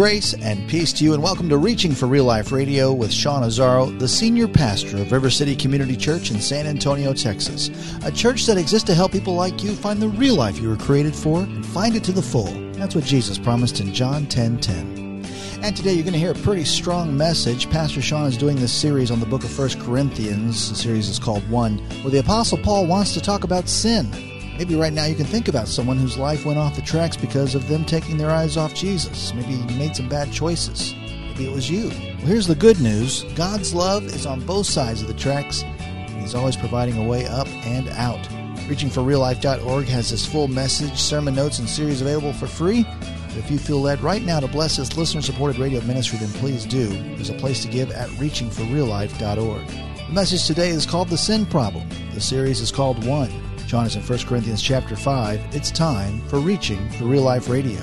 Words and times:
Grace 0.00 0.32
and 0.32 0.66
peace 0.66 0.94
to 0.94 1.04
you, 1.04 1.12
and 1.12 1.22
welcome 1.22 1.46
to 1.50 1.58
Reaching 1.58 1.92
for 1.92 2.06
Real 2.06 2.24
Life 2.24 2.52
Radio 2.52 2.90
with 2.90 3.12
Sean 3.12 3.42
Azzaro, 3.42 3.98
the 3.98 4.08
senior 4.08 4.48
pastor 4.48 4.96
of 4.96 5.12
River 5.12 5.28
City 5.28 5.54
Community 5.54 5.94
Church 5.94 6.30
in 6.30 6.40
San 6.40 6.66
Antonio, 6.66 7.12
Texas. 7.12 7.68
A 8.02 8.10
church 8.10 8.46
that 8.46 8.56
exists 8.56 8.86
to 8.86 8.94
help 8.94 9.12
people 9.12 9.34
like 9.34 9.62
you 9.62 9.74
find 9.74 10.00
the 10.00 10.08
real 10.08 10.36
life 10.36 10.58
you 10.58 10.70
were 10.70 10.78
created 10.78 11.14
for 11.14 11.42
and 11.42 11.66
find 11.66 11.96
it 11.96 12.04
to 12.04 12.12
the 12.12 12.22
full. 12.22 12.50
That's 12.72 12.94
what 12.94 13.04
Jesus 13.04 13.36
promised 13.36 13.80
in 13.80 13.92
John 13.92 14.24
10 14.24 14.60
10. 14.60 15.26
And 15.62 15.76
today 15.76 15.92
you're 15.92 16.04
going 16.04 16.14
to 16.14 16.18
hear 16.18 16.32
a 16.32 16.34
pretty 16.34 16.64
strong 16.64 17.14
message. 17.14 17.68
Pastor 17.68 18.00
Sean 18.00 18.24
is 18.24 18.38
doing 18.38 18.56
this 18.56 18.72
series 18.72 19.10
on 19.10 19.20
the 19.20 19.26
book 19.26 19.44
of 19.44 19.50
First 19.50 19.78
Corinthians. 19.80 20.70
The 20.70 20.76
series 20.76 21.10
is 21.10 21.18
called 21.18 21.46
One, 21.50 21.76
where 22.00 22.10
the 22.10 22.20
Apostle 22.20 22.56
Paul 22.56 22.86
wants 22.86 23.12
to 23.12 23.20
talk 23.20 23.44
about 23.44 23.68
sin. 23.68 24.29
Maybe 24.60 24.74
right 24.74 24.92
now 24.92 25.06
you 25.06 25.14
can 25.14 25.24
think 25.24 25.48
about 25.48 25.68
someone 25.68 25.96
whose 25.96 26.18
life 26.18 26.44
went 26.44 26.58
off 26.58 26.76
the 26.76 26.82
tracks 26.82 27.16
because 27.16 27.54
of 27.54 27.66
them 27.66 27.82
taking 27.82 28.18
their 28.18 28.30
eyes 28.30 28.58
off 28.58 28.74
Jesus. 28.74 29.32
Maybe 29.32 29.54
you 29.54 29.64
made 29.78 29.96
some 29.96 30.06
bad 30.06 30.30
choices. 30.30 30.94
Maybe 31.28 31.46
it 31.46 31.50
was 31.50 31.70
you. 31.70 31.88
Well, 31.88 32.26
here's 32.26 32.46
the 32.46 32.54
good 32.54 32.78
news 32.78 33.22
God's 33.34 33.72
love 33.72 34.04
is 34.04 34.26
on 34.26 34.44
both 34.44 34.66
sides 34.66 35.00
of 35.00 35.08
the 35.08 35.14
tracks, 35.14 35.62
and 35.62 36.20
He's 36.20 36.34
always 36.34 36.56
providing 36.58 36.98
a 36.98 37.08
way 37.08 37.24
up 37.26 37.48
and 37.64 37.88
out. 37.88 38.22
ReachingForRealLife.org 38.68 39.86
has 39.86 40.10
this 40.10 40.26
full 40.26 40.46
message, 40.46 40.98
sermon 40.98 41.34
notes, 41.34 41.58
and 41.58 41.66
series 41.66 42.02
available 42.02 42.34
for 42.34 42.46
free. 42.46 42.82
But 42.82 43.38
if 43.38 43.50
you 43.50 43.56
feel 43.56 43.80
led 43.80 44.02
right 44.02 44.22
now 44.22 44.40
to 44.40 44.46
bless 44.46 44.76
this 44.76 44.94
listener 44.94 45.22
supported 45.22 45.58
radio 45.58 45.80
ministry, 45.80 46.18
then 46.18 46.28
please 46.34 46.66
do. 46.66 46.86
There's 47.14 47.30
a 47.30 47.34
place 47.34 47.62
to 47.62 47.68
give 47.68 47.92
at 47.92 48.10
ReachingForRealLife.org. 48.10 49.89
The 50.10 50.14
message 50.14 50.44
today 50.48 50.70
is 50.70 50.86
called 50.86 51.08
The 51.08 51.16
Sin 51.16 51.46
Problem. 51.46 51.88
The 52.14 52.20
series 52.20 52.60
is 52.60 52.72
called 52.72 53.06
One. 53.06 53.30
John 53.68 53.86
is 53.86 53.94
in 53.94 54.02
1 54.02 54.18
Corinthians 54.26 54.60
chapter 54.60 54.96
5. 54.96 55.54
It's 55.54 55.70
time 55.70 56.20
for 56.22 56.40
Reaching 56.40 56.90
for 56.90 57.04
Real 57.04 57.22
Life 57.22 57.48
Radio. 57.48 57.78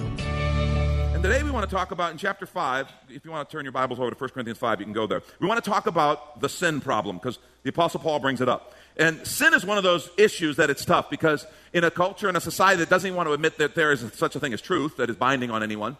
And 1.13 1.23
today 1.23 1.41
we 1.41 1.52
want 1.52 1.70
to 1.70 1.73
talk 1.73 1.91
about 1.91 2.12
in 2.12 2.17
chapter 2.17 2.45
5, 2.45 2.91
if 3.12 3.23
you 3.23 3.31
want 3.31 3.48
to 3.48 3.55
turn 3.55 3.63
your 3.63 3.72
Bibles 3.72 3.98
over 4.02 4.12
to 4.12 4.16
1 4.17 4.31
Corinthians 4.31 4.59
5, 4.59 4.80
you 4.81 4.86
can 4.86 4.91
go 4.91 5.08
there. 5.08 5.23
We 5.39 5.47
want 5.47 5.64
to 5.64 5.69
talk 5.69 5.88
about 5.88 6.42
the 6.42 6.50
sin 6.50 6.81
problem 6.81 7.16
because 7.16 7.39
the 7.64 7.69
Apostle 7.69 8.02
Paul 8.02 8.19
brings 8.19 8.41
it 8.41 8.50
up. 8.50 8.73
And 8.97 9.25
sin 9.25 9.53
is 9.53 9.66
one 9.66 9.78
of 9.78 9.86
those 9.86 10.09
issues 10.17 10.58
that 10.58 10.69
it's 10.69 10.84
tough 10.84 11.09
because 11.09 11.47
in 11.72 11.86
a 11.86 11.91
culture 11.91 12.28
and 12.28 12.36
a 12.36 12.41
society 12.41 12.80
that 12.80 12.89
doesn't 12.89 13.08
even 13.08 13.16
want 13.16 13.30
to 13.30 13.34
admit 13.34 13.58
that 13.59 13.73
there 13.73 13.94
is 13.94 14.03
such 14.16 14.36
a 14.36 14.41
thing 14.41 14.52
as 14.52 14.59
truth 14.59 14.97
that 14.97 15.09
is 15.09 15.16
binding 15.16 15.50
on 15.50 15.64
anyone, 15.64 15.95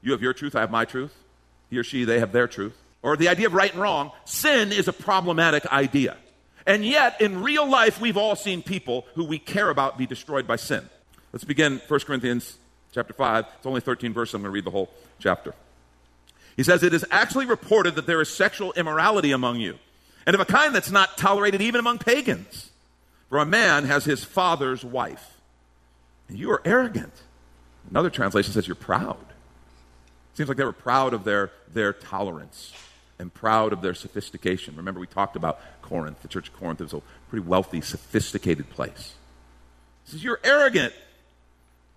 you 0.00 0.12
have 0.12 0.22
your 0.22 0.32
truth, 0.32 0.56
I 0.56 0.60
have 0.60 0.70
my 0.70 0.86
truth. 0.86 1.12
He 1.68 1.76
or 1.76 1.84
she, 1.84 2.04
they 2.04 2.18
have 2.18 2.32
their 2.32 2.48
truth. 2.48 2.78
Or 3.06 3.16
the 3.16 3.28
idea 3.28 3.46
of 3.46 3.54
right 3.54 3.72
and 3.72 3.80
wrong, 3.80 4.10
sin 4.24 4.72
is 4.72 4.88
a 4.88 4.92
problematic 4.92 5.64
idea. 5.66 6.16
And 6.66 6.84
yet, 6.84 7.20
in 7.20 7.40
real 7.40 7.70
life, 7.70 8.00
we've 8.00 8.16
all 8.16 8.34
seen 8.34 8.62
people 8.62 9.06
who 9.14 9.22
we 9.22 9.38
care 9.38 9.70
about 9.70 9.96
be 9.96 10.06
destroyed 10.06 10.44
by 10.44 10.56
sin. 10.56 10.90
Let's 11.32 11.44
begin 11.44 11.80
1 11.86 12.00
Corinthians 12.00 12.58
chapter 12.90 13.12
5. 13.14 13.46
It's 13.58 13.64
only 13.64 13.80
13 13.80 14.12
verses. 14.12 14.34
I'm 14.34 14.42
going 14.42 14.50
to 14.50 14.54
read 14.54 14.64
the 14.64 14.72
whole 14.72 14.90
chapter. 15.20 15.54
He 16.56 16.64
says, 16.64 16.82
It 16.82 16.92
is 16.92 17.04
actually 17.12 17.46
reported 17.46 17.94
that 17.94 18.08
there 18.08 18.20
is 18.20 18.28
sexual 18.28 18.72
immorality 18.72 19.30
among 19.30 19.60
you, 19.60 19.78
and 20.26 20.34
of 20.34 20.40
a 20.40 20.44
kind 20.44 20.74
that's 20.74 20.90
not 20.90 21.16
tolerated 21.16 21.62
even 21.62 21.78
among 21.78 21.98
pagans. 21.98 22.72
For 23.28 23.38
a 23.38 23.46
man 23.46 23.84
has 23.84 24.04
his 24.04 24.24
father's 24.24 24.84
wife, 24.84 25.36
and 26.28 26.36
you 26.36 26.50
are 26.50 26.62
arrogant. 26.64 27.12
Another 27.88 28.10
translation 28.10 28.52
says 28.52 28.66
you're 28.66 28.74
proud. 28.74 29.24
Seems 30.34 30.48
like 30.48 30.58
they 30.58 30.64
were 30.64 30.72
proud 30.72 31.14
of 31.14 31.22
their, 31.22 31.52
their 31.72 31.92
tolerance 31.92 32.72
and 33.18 33.32
proud 33.32 33.72
of 33.72 33.80
their 33.80 33.94
sophistication. 33.94 34.76
Remember, 34.76 35.00
we 35.00 35.06
talked 35.06 35.36
about 35.36 35.60
Corinth. 35.82 36.22
The 36.22 36.28
church 36.28 36.48
of 36.48 36.56
Corinth 36.56 36.80
was 36.80 36.92
a 36.92 37.02
pretty 37.30 37.46
wealthy, 37.46 37.80
sophisticated 37.80 38.70
place. 38.70 39.14
He 40.04 40.12
says, 40.12 40.24
You're 40.24 40.40
arrogant. 40.44 40.92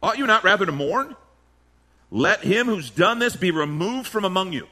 Ought 0.01 0.17
you 0.17 0.27
not 0.27 0.43
rather 0.43 0.65
to 0.65 0.71
mourn? 0.71 1.15
Let 2.11 2.41
him 2.41 2.67
who's 2.67 2.89
done 2.89 3.19
this 3.19 3.35
be 3.35 3.51
removed 3.51 4.07
from 4.07 4.25
among 4.25 4.53
you. 4.53 4.67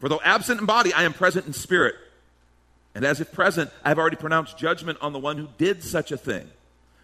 For 0.00 0.08
though 0.08 0.20
absent 0.24 0.60
in 0.60 0.66
body, 0.66 0.92
I 0.92 1.04
am 1.04 1.12
present 1.12 1.46
in 1.46 1.52
spirit. 1.52 1.94
And 2.94 3.04
as 3.04 3.20
if 3.20 3.30
present, 3.30 3.70
I 3.84 3.90
have 3.90 3.98
already 3.98 4.16
pronounced 4.16 4.58
judgment 4.58 4.98
on 5.00 5.12
the 5.12 5.18
one 5.18 5.36
who 5.36 5.48
did 5.58 5.84
such 5.84 6.10
a 6.10 6.16
thing. 6.16 6.48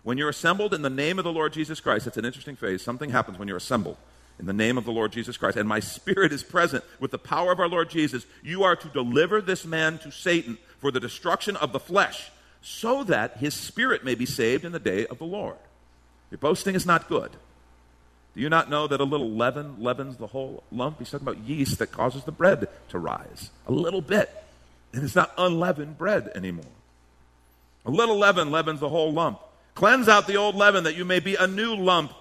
When 0.02 0.18
you're 0.18 0.30
assembled 0.30 0.72
in 0.72 0.82
the 0.82 0.90
name 0.90 1.18
of 1.18 1.24
the 1.24 1.32
Lord 1.32 1.52
Jesus 1.52 1.80
Christ, 1.80 2.06
that's 2.06 2.16
an 2.16 2.24
interesting 2.24 2.56
phrase. 2.56 2.82
Something 2.82 3.10
happens 3.10 3.38
when 3.38 3.46
you're 3.46 3.56
assembled 3.56 3.98
in 4.38 4.46
the 4.46 4.52
name 4.52 4.76
of 4.76 4.84
the 4.84 4.92
Lord 4.92 5.12
Jesus 5.12 5.36
Christ, 5.36 5.56
and 5.56 5.68
my 5.68 5.80
spirit 5.80 6.32
is 6.32 6.42
present 6.42 6.84
with 7.00 7.10
the 7.10 7.18
power 7.18 7.52
of 7.52 7.60
our 7.60 7.68
Lord 7.68 7.88
Jesus, 7.88 8.26
you 8.42 8.64
are 8.64 8.76
to 8.76 8.88
deliver 8.88 9.40
this 9.40 9.64
man 9.64 9.98
to 9.98 10.10
Satan 10.10 10.58
for 10.78 10.90
the 10.90 11.00
destruction 11.00 11.56
of 11.56 11.72
the 11.72 11.80
flesh, 11.80 12.30
so 12.62 13.04
that 13.04 13.38
his 13.38 13.54
spirit 13.54 14.04
may 14.04 14.14
be 14.14 14.26
saved 14.26 14.64
in 14.64 14.72
the 14.72 14.78
day 14.78 15.06
of 15.06 15.18
the 15.18 15.24
Lord. 15.24 15.56
Your 16.30 16.38
boasting 16.38 16.74
is 16.74 16.84
not 16.84 17.08
good. 17.08 17.30
Do 18.34 18.42
you 18.42 18.50
not 18.50 18.68
know 18.68 18.86
that 18.86 19.00
a 19.00 19.04
little 19.04 19.30
leaven 19.30 19.76
leavens 19.78 20.18
the 20.18 20.26
whole 20.26 20.62
lump? 20.70 20.98
He's 20.98 21.10
talking 21.10 21.26
about 21.26 21.44
yeast 21.44 21.78
that 21.78 21.90
causes 21.90 22.24
the 22.24 22.32
bread 22.32 22.68
to 22.90 22.98
rise. 22.98 23.50
A 23.66 23.72
little 23.72 24.02
bit. 24.02 24.30
And 24.92 25.02
it's 25.02 25.14
not 25.14 25.32
unleavened 25.38 25.96
bread 25.96 26.30
anymore. 26.34 26.64
A 27.86 27.90
little 27.90 28.18
leaven 28.18 28.50
leavens 28.50 28.80
the 28.80 28.90
whole 28.90 29.12
lump. 29.12 29.40
Cleanse 29.74 30.08
out 30.08 30.26
the 30.26 30.36
old 30.36 30.54
leaven 30.54 30.84
that 30.84 30.96
you 30.96 31.04
may 31.04 31.20
be 31.20 31.34
a 31.36 31.46
new 31.46 31.74
lump 31.74 32.12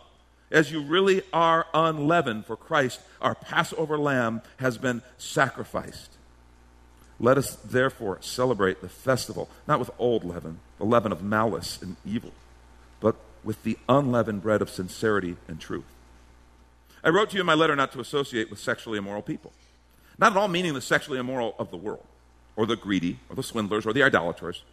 as 0.51 0.72
you 0.72 0.81
really 0.81 1.22
are 1.33 1.66
unleavened, 1.73 2.45
for 2.45 2.56
Christ, 2.56 3.01
our 3.22 3.35
Passover 3.35 3.97
lamb, 3.97 4.41
has 4.57 4.78
been 4.78 5.01
sacrificed. 5.17 6.11
Let 7.19 7.38
us 7.38 7.56
therefore 7.56 8.17
celebrate 8.22 8.81
the 8.81 8.89
festival, 8.89 9.50
not 9.67 9.79
with 9.79 9.89
old 9.97 10.23
leaven, 10.23 10.59
the 10.78 10.85
leaven 10.85 11.11
of 11.11 11.23
malice 11.23 11.81
and 11.81 11.95
evil, 12.06 12.31
but 13.00 13.16
with 13.44 13.63
the 13.63 13.78
unleavened 13.88 14.44
bread 14.44 14.61
of 14.61 14.69
sincerity 14.69 15.38
and 15.47 15.59
truth. 15.59 15.85
I 17.03 17.09
wrote 17.09 17.29
to 17.29 17.35
you 17.35 17.41
in 17.41 17.47
my 17.47 17.53
letter 17.53 17.75
not 17.75 17.91
to 17.94 18.00
associate 18.00 18.50
with 18.50 18.59
sexually 18.59 18.97
immoral 18.97 19.22
people. 19.22 19.53
Not 20.17 20.31
at 20.31 20.38
all 20.38 20.47
meaning 20.47 20.73
the 20.73 20.81
sexually 20.81 21.19
immoral 21.19 21.56
of 21.59 21.72
the 21.72 21.77
world, 21.77 22.06
or 22.56 22.66
the 22.66 22.75
greedy, 22.75 23.19
or 23.29 23.35
the 23.35 23.44
swindlers, 23.44 23.85
or 23.85 23.94
the 23.94 24.03
idolaters, 24.03 24.63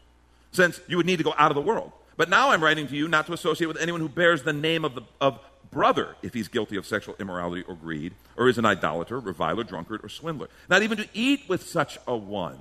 since 0.50 0.80
you 0.88 0.96
would 0.96 1.06
need 1.06 1.18
to 1.18 1.24
go 1.24 1.34
out 1.36 1.50
of 1.50 1.54
the 1.54 1.60
world. 1.60 1.92
But 2.16 2.28
now 2.28 2.50
I'm 2.50 2.62
writing 2.62 2.86
to 2.88 2.96
you 2.96 3.08
not 3.08 3.26
to 3.26 3.32
associate 3.32 3.66
with 3.66 3.78
anyone 3.78 4.00
who 4.00 4.08
bears 4.08 4.42
the 4.42 4.52
name 4.52 4.84
of, 4.84 4.94
the, 4.94 5.02
of 5.20 5.38
brother 5.70 6.16
if 6.22 6.34
he's 6.34 6.48
guilty 6.48 6.76
of 6.76 6.86
sexual 6.86 7.16
immorality 7.18 7.62
or 7.66 7.74
greed, 7.74 8.14
or 8.36 8.48
is 8.48 8.58
an 8.58 8.66
idolater, 8.66 9.18
reviler, 9.18 9.64
drunkard, 9.64 10.04
or 10.04 10.08
swindler. 10.08 10.48
Not 10.68 10.82
even 10.82 10.98
to 10.98 11.08
eat 11.14 11.48
with 11.48 11.66
such 11.66 11.98
a 12.06 12.16
one. 12.16 12.58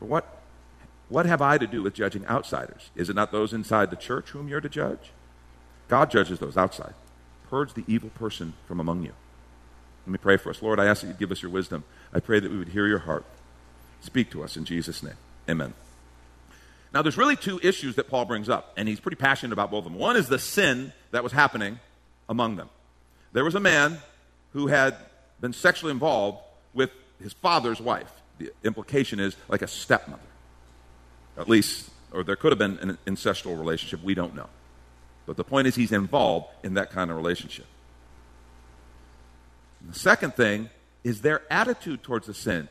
But 0.00 0.08
what, 0.08 0.42
what 1.08 1.26
have 1.26 1.42
I 1.42 1.58
to 1.58 1.66
do 1.66 1.82
with 1.82 1.94
judging 1.94 2.26
outsiders? 2.26 2.90
Is 2.96 3.08
it 3.08 3.16
not 3.16 3.32
those 3.32 3.52
inside 3.52 3.90
the 3.90 3.96
church 3.96 4.30
whom 4.30 4.48
you're 4.48 4.60
to 4.60 4.68
judge? 4.68 5.12
God 5.88 6.10
judges 6.10 6.38
those 6.38 6.56
outside. 6.56 6.94
Purge 7.48 7.74
the 7.74 7.84
evil 7.86 8.10
person 8.10 8.54
from 8.66 8.80
among 8.80 9.02
you. 9.02 9.12
Let 10.06 10.12
me 10.12 10.18
pray 10.18 10.36
for 10.36 10.50
us. 10.50 10.62
Lord, 10.62 10.80
I 10.80 10.86
ask 10.86 11.02
that 11.02 11.08
you 11.08 11.14
give 11.14 11.32
us 11.32 11.42
your 11.42 11.50
wisdom. 11.50 11.84
I 12.12 12.20
pray 12.20 12.40
that 12.40 12.50
we 12.50 12.58
would 12.58 12.68
hear 12.68 12.86
your 12.86 13.00
heart. 13.00 13.24
Speak 14.00 14.30
to 14.30 14.42
us 14.42 14.56
in 14.56 14.64
Jesus' 14.64 15.02
name. 15.02 15.16
Amen. 15.48 15.74
Now, 16.98 17.02
there's 17.02 17.16
really 17.16 17.36
two 17.36 17.60
issues 17.62 17.94
that 17.94 18.10
Paul 18.10 18.24
brings 18.24 18.48
up, 18.48 18.72
and 18.76 18.88
he's 18.88 18.98
pretty 18.98 19.14
passionate 19.14 19.52
about 19.52 19.70
both 19.70 19.86
of 19.86 19.92
them. 19.92 20.00
One 20.00 20.16
is 20.16 20.26
the 20.26 20.40
sin 20.40 20.92
that 21.12 21.22
was 21.22 21.30
happening 21.30 21.78
among 22.28 22.56
them. 22.56 22.68
There 23.32 23.44
was 23.44 23.54
a 23.54 23.60
man 23.60 23.98
who 24.52 24.66
had 24.66 24.96
been 25.40 25.52
sexually 25.52 25.92
involved 25.92 26.38
with 26.74 26.90
his 27.22 27.32
father's 27.34 27.80
wife. 27.80 28.10
The 28.38 28.50
implication 28.64 29.20
is 29.20 29.36
like 29.48 29.62
a 29.62 29.68
stepmother. 29.68 30.20
At 31.36 31.48
least, 31.48 31.88
or 32.10 32.24
there 32.24 32.34
could 32.34 32.50
have 32.50 32.58
been 32.58 32.80
an 32.80 32.98
incestual 33.06 33.56
relationship. 33.56 34.02
We 34.02 34.14
don't 34.14 34.34
know. 34.34 34.48
But 35.24 35.36
the 35.36 35.44
point 35.44 35.68
is, 35.68 35.76
he's 35.76 35.92
involved 35.92 36.48
in 36.64 36.74
that 36.74 36.90
kind 36.90 37.12
of 37.12 37.16
relationship. 37.16 37.66
And 39.82 39.94
the 39.94 39.98
second 40.00 40.34
thing 40.34 40.68
is 41.04 41.20
their 41.20 41.42
attitude 41.48 42.02
towards 42.02 42.26
the 42.26 42.34
sin. 42.34 42.68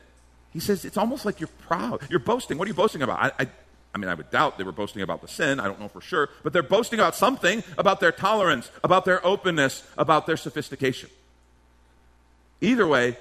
He 0.52 0.60
says 0.60 0.84
it's 0.84 0.98
almost 0.98 1.24
like 1.24 1.40
you're 1.40 1.48
proud. 1.66 2.02
You're 2.10 2.18
boasting. 2.18 2.58
What 2.58 2.66
are 2.66 2.68
you 2.68 2.74
boasting 2.74 3.00
about? 3.00 3.20
I, 3.22 3.44
I, 3.44 3.48
I 3.94 3.98
mean, 3.98 4.08
I 4.08 4.14
would 4.14 4.30
doubt 4.30 4.58
they 4.58 4.64
were 4.64 4.72
boasting 4.72 5.02
about 5.02 5.22
the 5.22 5.28
sin. 5.28 5.60
I 5.60 5.64
don't 5.64 5.80
know 5.80 5.88
for 5.88 6.00
sure. 6.00 6.28
But 6.42 6.52
they're 6.52 6.62
boasting 6.62 6.98
about 6.98 7.14
something 7.14 7.64
about 7.76 8.00
their 8.00 8.12
tolerance, 8.12 8.70
about 8.84 9.04
their 9.04 9.24
openness, 9.26 9.82
about 9.96 10.26
their 10.26 10.36
sophistication. 10.36 11.10
Either 12.60 12.86
way, 12.86 13.16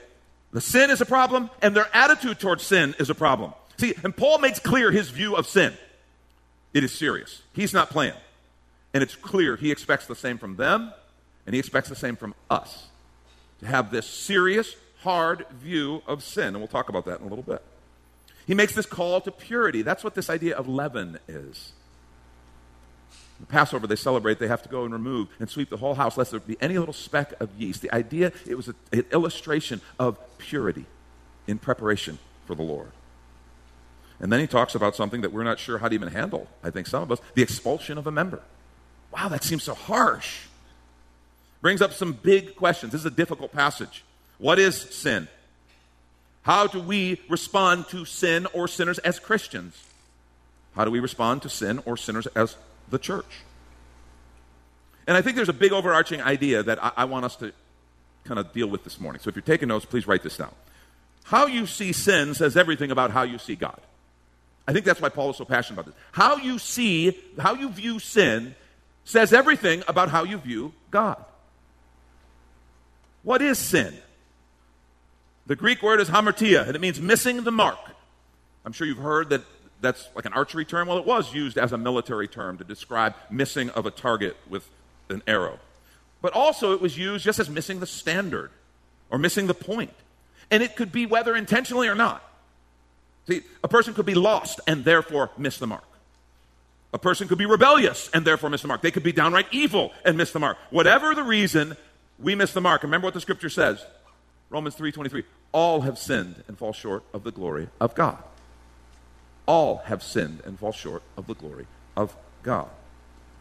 the 0.52 0.62
sin 0.62 0.90
is 0.90 1.02
a 1.02 1.06
problem, 1.06 1.50
and 1.62 1.76
their 1.76 1.88
attitude 1.94 2.40
towards 2.40 2.64
sin 2.64 2.96
is 3.00 3.10
a 3.10 3.16
problem. 3.16 3.54
See, 3.78 3.94
and 4.04 4.16
Paul 4.16 4.40
makes 4.40 4.60
clear 4.60 4.92
his 4.92 5.10
view 5.10 5.36
of 5.36 5.48
sin. 5.48 5.74
It 6.74 6.84
is 6.84 6.94
serious. 6.94 7.42
He's 7.54 7.74
not 7.74 7.90
playing. 7.90 8.14
And 8.94 9.04
it's 9.04 9.16
clear 9.16 9.56
he 9.56 9.72
expects 9.72 10.08
the 10.08 10.16
same 10.16 10.38
from 10.38 10.56
them, 10.56 10.92
and 11.46 11.54
he 11.54 11.60
expects 11.60 11.90
the 11.90 11.96
same 11.96 12.16
from 12.16 12.34
us 12.50 12.88
to 13.60 13.68
have 13.68 13.92
this 13.92 14.08
serious, 14.08 14.76
hard 15.02 15.46
view 15.52 16.02
of 16.08 16.24
sin. 16.24 16.48
And 16.48 16.58
we'll 16.58 16.68
talk 16.68 16.90
about 16.90 17.06
that 17.06 17.20
in 17.20 17.26
a 17.26 17.30
little 17.30 17.44
bit. 17.44 17.62
He 18.48 18.56
makes 18.56 18.74
this 18.74 18.86
call 18.86 19.20
to 19.22 19.32
purity. 19.32 19.82
That's 19.82 20.04
what 20.06 20.16
this 20.16 20.30
idea 20.30 20.56
of 20.56 20.70
leaven 20.70 21.20
is. 21.28 21.74
The 23.42 23.46
Passover 23.46 23.86
they 23.86 23.98
celebrate, 23.98 24.40
they 24.40 24.48
have 24.48 24.64
to 24.64 24.70
go 24.70 24.86
and 24.86 24.94
remove 24.94 25.28
and 25.40 25.50
sweep 25.50 25.70
the 25.70 25.78
whole 25.78 25.96
house 25.96 26.18
lest 26.18 26.32
there 26.32 26.40
be 26.40 26.58
any 26.62 26.78
little 26.78 26.94
speck 26.94 27.34
of 27.40 27.50
yeast. 27.60 27.82
The 27.82 27.94
idea, 27.94 28.32
it 28.48 28.56
was 28.56 28.70
a, 28.70 28.76
an 28.94 29.06
illustration 29.12 29.82
of 30.00 30.18
purity 30.38 30.86
in 31.46 31.60
preparation 31.60 32.18
for 32.46 32.56
the 32.56 32.64
Lord. 32.64 32.92
And 34.20 34.32
then 34.32 34.40
he 34.40 34.48
talks 34.48 34.74
about 34.74 34.96
something 34.96 35.22
that 35.22 35.32
we're 35.32 35.44
not 35.44 35.60
sure 35.60 35.78
how 35.78 35.90
to 35.90 35.94
even 35.94 36.08
handle, 36.08 36.48
I 36.64 36.72
think 36.72 36.88
some 36.88 37.04
of 37.04 37.12
us 37.12 37.20
the 37.36 37.44
expulsion 37.44 37.98
of 37.98 38.08
a 38.08 38.12
member. 38.12 38.42
Wow, 39.12 39.28
that 39.28 39.44
seems 39.44 39.64
so 39.64 39.76
harsh. 39.76 40.46
Brings 41.62 41.82
up 41.82 41.92
some 41.92 42.14
big 42.14 42.56
questions. 42.56 42.94
This 42.94 43.02
is 43.02 43.06
a 43.06 43.12
difficult 43.12 43.52
passage. 43.52 44.04
What 44.38 44.58
is 44.58 44.80
sin? 44.80 45.28
How 46.48 46.66
do 46.66 46.80
we 46.80 47.20
respond 47.28 47.90
to 47.90 48.06
sin 48.06 48.48
or 48.54 48.70
sinners 48.70 49.00
as 49.00 49.20
Christians? 49.20 49.78
How 50.78 50.86
do 50.86 50.92
we 50.92 51.02
respond 51.02 51.42
to 51.42 51.50
sin 51.50 51.82
or 51.86 51.98
sinners 51.98 52.26
as 52.28 52.56
the 52.90 52.98
church? 52.98 53.42
And 55.08 55.18
I 55.18 55.22
think 55.22 55.36
there's 55.36 55.50
a 55.50 55.54
big 55.54 55.74
overarching 55.74 56.22
idea 56.22 56.64
that 56.64 56.82
I, 56.82 56.94
I 56.96 57.04
want 57.04 57.26
us 57.26 57.36
to 57.38 57.52
kind 58.24 58.40
of 58.40 58.54
deal 58.54 58.68
with 58.68 58.86
this 58.86 58.98
morning. 58.98 59.22
So 59.22 59.28
if 59.28 59.36
you're 59.36 59.42
taking 59.42 59.68
notes, 59.68 59.84
please 59.84 60.08
write 60.08 60.24
this 60.24 60.38
down. 60.38 60.56
How 61.26 61.48
you 61.48 61.66
see 61.66 61.92
sin 61.92 62.34
says 62.34 62.56
everything 62.56 62.92
about 62.92 63.12
how 63.12 63.24
you 63.24 63.40
see 63.40 63.56
God. 63.56 63.82
I 64.66 64.72
think 64.72 64.86
that's 64.86 65.02
why 65.02 65.10
Paul 65.10 65.32
is 65.32 65.36
so 65.36 65.44
passionate 65.44 65.82
about 65.82 65.88
this. 65.88 66.02
How 66.14 66.38
you 66.38 66.60
see, 66.60 67.20
how 67.38 67.56
you 67.56 67.68
view 67.68 68.00
sin 68.00 68.56
says 69.04 69.34
everything 69.34 69.84
about 69.86 70.08
how 70.08 70.24
you 70.24 70.38
view 70.38 70.72
God. 70.92 71.26
What 73.24 73.42
is 73.42 73.60
sin? 73.60 73.94
The 75.48 75.56
Greek 75.56 75.82
word 75.82 76.02
is 76.02 76.10
hamartia, 76.10 76.68
and 76.68 76.76
it 76.76 76.80
means 76.80 77.00
missing 77.00 77.44
the 77.44 77.52
mark. 77.52 77.80
I'm 78.66 78.74
sure 78.74 78.86
you've 78.86 78.98
heard 78.98 79.30
that 79.30 79.44
that's 79.80 80.10
like 80.14 80.26
an 80.26 80.34
archery 80.34 80.66
term. 80.66 80.88
Well, 80.88 80.98
it 80.98 81.06
was 81.06 81.34
used 81.34 81.58
as 81.58 81.72
a 81.72 81.78
military 81.78 82.28
term 82.28 82.58
to 82.58 82.64
describe 82.64 83.16
missing 83.32 83.70
of 83.70 83.86
a 83.86 83.92
target 83.92 84.36
with 84.50 84.68
an 85.10 85.24
arrow. 85.26 85.60
But 86.22 86.34
also, 86.34 86.74
it 86.74 86.82
was 86.82 86.98
used 86.98 87.24
just 87.24 87.40
as 87.40 87.50
missing 87.50 87.80
the 87.80 87.86
standard 87.86 88.52
or 89.10 89.18
missing 89.18 89.48
the 89.48 89.54
point. 89.54 89.94
And 90.52 90.62
it 90.62 90.76
could 90.76 90.92
be 90.92 91.06
whether 91.06 91.36
intentionally 91.36 91.88
or 91.88 91.96
not. 91.96 92.24
See, 93.28 93.42
a 93.64 93.68
person 93.68 93.94
could 93.94 94.06
be 94.06 94.16
lost 94.16 94.60
and 94.68 94.84
therefore 94.84 95.30
miss 95.38 95.58
the 95.58 95.68
mark. 95.68 95.84
A 96.94 96.98
person 96.98 97.28
could 97.28 97.38
be 97.38 97.46
rebellious 97.46 98.10
and 98.14 98.26
therefore 98.26 98.50
miss 98.50 98.62
the 98.62 98.68
mark. 98.68 98.82
They 98.82 98.92
could 98.92 99.04
be 99.04 99.12
downright 99.12 99.48
evil 99.52 99.92
and 100.04 100.18
miss 100.18 100.32
the 100.32 100.40
mark. 100.40 100.58
Whatever 100.72 101.14
the 101.14 101.24
reason, 101.24 101.78
we 102.20 102.36
miss 102.36 102.54
the 102.54 102.62
mark. 102.62 102.84
Remember 102.84 103.06
what 103.06 103.14
the 103.14 103.22
scripture 103.22 103.50
says. 103.50 103.86
Romans 104.50 104.76
3:23. 104.76 105.24
All 105.52 105.82
have 105.82 105.98
sinned 105.98 106.44
and 106.48 106.58
fall 106.58 106.74
short 106.74 107.04
of 107.14 107.24
the 107.24 107.32
glory 107.32 107.70
of 107.80 107.96
God. 107.96 108.22
All 109.46 109.78
have 109.86 110.04
sinned 110.04 110.42
and 110.46 110.60
fall 110.60 110.72
short 110.72 111.04
of 111.16 111.28
the 111.28 111.34
glory 111.34 111.68
of 111.96 112.16
God. 112.44 112.70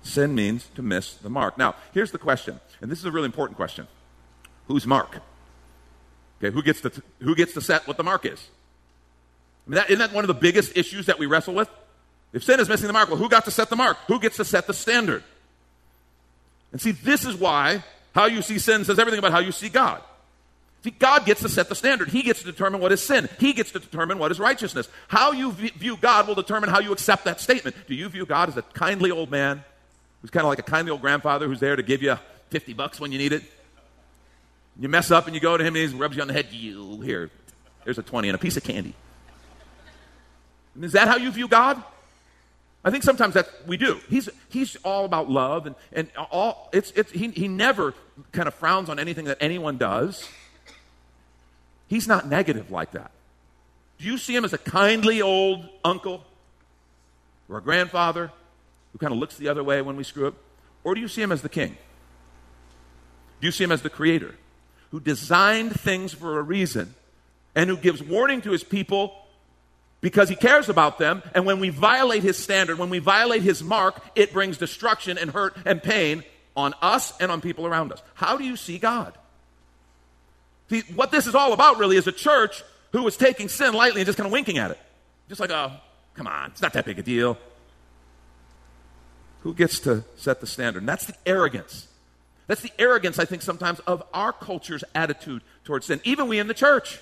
Sin 0.03 0.35
means 0.35 0.69
to 0.77 0.83
miss 0.83 1.15
the 1.15 1.29
mark. 1.29 1.59
Now, 1.59 1.75
here's 1.93 2.13
the 2.13 2.19
question, 2.19 2.61
and 2.81 2.91
this 2.91 3.01
is 3.01 3.05
a 3.05 3.11
really 3.11 3.27
important 3.27 3.57
question. 3.57 3.89
Whose 4.69 4.87
mark? 4.87 5.21
Okay, 6.39 6.53
who 6.53 6.63
gets 6.63 6.81
to, 6.83 6.93
who 7.21 7.35
gets 7.35 7.55
to 7.55 7.61
set 7.61 7.87
what 7.89 7.97
the 7.97 8.05
mark 8.05 8.25
is? 8.25 8.49
I 9.67 9.71
mean, 9.71 9.77
that, 9.77 9.91
isn't 9.91 9.99
that 9.99 10.13
one 10.13 10.23
of 10.23 10.29
the 10.29 10.35
biggest 10.35 10.77
issues 10.77 11.07
that 11.07 11.19
we 11.19 11.27
wrestle 11.27 11.55
with? 11.55 11.69
If 12.33 12.45
sin 12.45 12.61
is 12.61 12.69
missing 12.69 12.87
the 12.87 12.93
mark, 12.93 13.09
well, 13.09 13.17
who 13.17 13.29
got 13.29 13.45
to 13.47 13.51
set 13.51 13.69
the 13.71 13.77
mark? 13.77 13.97
Who 14.07 14.21
gets 14.21 14.37
to 14.37 14.45
set 14.45 14.67
the 14.67 14.75
standard? 14.75 15.25
And 16.73 16.81
see, 16.81 16.93
this 16.93 17.25
is 17.25 17.35
why 17.35 17.83
how 18.15 18.27
you 18.27 18.43
see 18.43 18.59
sin 18.59 18.85
says 18.85 18.99
everything 18.99 19.19
about 19.19 19.33
how 19.33 19.39
you 19.41 19.53
see 19.53 19.69
God. 19.69 20.03
God 20.91 21.27
gets 21.27 21.43
to 21.43 21.49
set 21.49 21.69
the 21.69 21.75
standard. 21.75 22.09
He 22.09 22.23
gets 22.23 22.41
to 22.41 22.47
determine 22.47 22.81
what 22.81 22.93
is 22.93 23.03
sin. 23.03 23.29
He 23.39 23.53
gets 23.53 23.71
to 23.73 23.79
determine 23.79 24.19
what 24.19 24.31
is 24.31 24.39
righteousness. 24.39 24.89
How 25.09 25.33
you 25.33 25.53
view 25.53 25.97
God 25.97 26.27
will 26.27 26.35
determine 26.35 26.71
how 26.71 26.81
you 26.81 26.93
accept 26.93 27.25
that 27.25 27.41
statement. 27.41 27.77
Do 27.87 27.95
you 27.95 28.09
view 28.09 28.27
God 28.27 28.49
as 28.49 28.57
a 28.57 28.63
kindly 28.63 29.11
old 29.11 29.31
man 29.31 29.65
who's 30.21 30.31
kind 30.31 30.45
of 30.45 30.49
like 30.49 30.59
a 30.59 30.63
kindly 30.63 30.91
old 30.91 31.01
grandfather 31.01 31.47
who's 31.47 31.61
there 31.61 31.77
to 31.77 31.83
give 31.83 32.03
you 32.03 32.19
50 32.51 32.73
bucks 32.75 33.01
when 33.01 33.13
you 33.13 33.19
need 33.19 33.33
it? 33.33 33.43
You 34.79 34.89
mess 34.89 35.11
up 35.11 35.27
and 35.27 35.35
you 35.35 35.41
go 35.41 35.57
to 35.57 35.65
him 35.65 35.75
and 35.75 35.91
he 35.91 35.97
rubs 35.97 36.17
you 36.17 36.23
on 36.23 36.29
the 36.29 36.35
head. 36.35 36.49
You, 36.51 37.01
here, 37.01 37.31
here's 37.85 37.99
a 37.99 38.03
20 38.03 38.29
and 38.29 38.35
a 38.35 38.39
piece 38.39 38.57
of 38.57 38.65
candy. 38.65 38.95
Is 40.81 40.93
that 40.93 41.09
how 41.09 41.17
you 41.17 41.31
view 41.31 41.49
God? 41.49 41.83
I 42.85 42.91
think 42.91 43.03
sometimes 43.03 43.35
that 43.35 43.49
we 43.67 43.77
do. 43.77 43.99
He's, 44.09 44.29
he's 44.49 44.77
all 44.85 45.05
about 45.05 45.29
love, 45.29 45.67
and, 45.67 45.75
and 45.93 46.09
all, 46.31 46.69
it's, 46.73 46.93
it's, 46.93 47.11
he, 47.11 47.29
he 47.31 47.49
never 47.49 47.95
kind 48.31 48.47
of 48.47 48.55
frowns 48.55 48.89
on 48.89 49.01
anything 49.01 49.25
that 49.25 49.39
anyone 49.41 49.77
does. 49.77 50.29
He's 51.89 52.09
not 52.09 52.27
negative 52.27 52.71
like 52.71 52.93
that. 52.93 53.11
Do 53.99 54.05
you 54.05 54.19
see 54.19 54.35
him 54.35 54.45
as 54.45 54.53
a 54.53 54.59
kindly 54.59 55.23
old 55.23 55.69
uncle 55.85 56.25
or 57.49 57.59
a 57.59 57.63
grandfather 57.63 58.31
who 58.93 58.99
kind 58.99 59.13
of 59.13 59.19
looks 59.19 59.37
the 59.37 59.49
other 59.49 59.65
way 59.65 59.81
when 59.83 59.97
we 59.97 60.05
screw 60.05 60.29
up? 60.29 60.35
Or 60.85 60.95
do 60.95 61.01
you 61.01 61.09
see 61.09 61.23
him 61.23 61.33
as 61.33 61.43
the 61.43 61.49
king? 61.49 61.77
Do 63.41 63.47
you 63.47 63.53
see 63.53 63.65
him 63.65 63.73
as 63.73 63.83
the 63.83 63.91
creator 63.91 64.35
who 64.91 65.01
designed 65.01 65.79
things 65.79 66.13
for 66.13 66.39
a 66.39 66.43
reason 66.43 66.95
and 67.55 67.71
who 67.71 67.77
gives 67.77 68.03
warning 68.03 68.43
to 68.43 68.51
his 68.51 68.63
people 68.63 69.15
because 70.01 70.29
he 70.29 70.37
cares 70.37 70.69
about 70.69 70.99
them. 70.99 71.23
And 71.35 71.47
when 71.47 71.59
we 71.59 71.71
violate 71.71 72.23
his 72.23 72.37
standard, 72.37 72.79
when 72.79 72.91
we 72.91 72.99
violate 72.99 73.43
his 73.43 73.63
mark, 73.63 74.01
it 74.15 74.33
brings 74.33 74.59
destruction 74.59 75.19
and 75.19 75.31
hurt 75.31 75.57
and 75.65 75.83
pain 75.83 76.23
on 76.57 76.75
us 76.81 77.13
and 77.19 77.33
on 77.33 77.41
people 77.41 77.67
around 77.67 77.93
us. 77.93 78.03
How 78.15 78.37
do 78.37 78.45
you 78.45 78.57
see 78.57 78.79
God? 78.79 79.17
See, 80.69 80.81
what 80.95 81.11
this 81.11 81.27
is 81.27 81.35
all 81.35 81.53
about 81.53 81.79
really 81.79 81.97
is 81.97 82.07
a 82.07 82.13
church 82.13 82.63
who 82.93 83.03
was 83.03 83.17
taking 83.17 83.49
sin 83.49 83.75
lightly 83.75 84.01
and 84.01 84.07
just 84.07 84.19
kind 84.19 84.27
of 84.27 84.33
winking 84.33 84.59
at 84.59 84.71
it. 84.71 84.79
Just 85.29 85.41
like, 85.41 85.51
oh, 85.51 85.73
come 86.15 86.27
on, 86.27 86.51
it's 86.51 86.63
not 86.63 86.73
that 86.73 86.85
big 86.85 86.99
a 86.99 87.03
deal. 87.03 87.39
Who 89.43 89.55
gets 89.55 89.79
to 89.81 90.05
set 90.17 90.41
the 90.41 90.47
standard? 90.47 90.81
And 90.81 90.89
that's 90.89 91.07
the 91.07 91.15
arrogance. 91.25 91.87
That's 92.47 92.63
the 92.63 92.73
arrogance, 92.79 93.19
I 93.19 93.25
think, 93.25 93.43
sometimes 93.43 93.81
of 93.81 94.03
our 94.13 94.33
culture's 94.33 94.85
attitude 94.95 95.43
towards 95.65 95.87
sin, 95.87 96.01
even 96.05 96.29
we 96.29 96.39
in 96.39 96.47
the 96.47 96.55
church. 96.55 97.01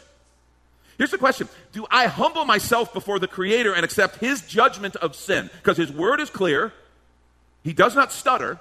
Here's 0.96 1.10
the 1.10 1.18
question 1.18 1.48
Do 1.72 1.86
I 1.90 2.06
humble 2.06 2.44
myself 2.44 2.92
before 2.92 3.18
the 3.18 3.28
Creator 3.28 3.74
and 3.74 3.84
accept 3.84 4.16
His 4.16 4.42
judgment 4.42 4.96
of 4.96 5.14
sin? 5.14 5.50
Because 5.56 5.76
His 5.76 5.92
word 5.92 6.20
is 6.20 6.30
clear, 6.30 6.72
He 7.62 7.72
does 7.72 7.94
not 7.94 8.12
stutter. 8.12 8.58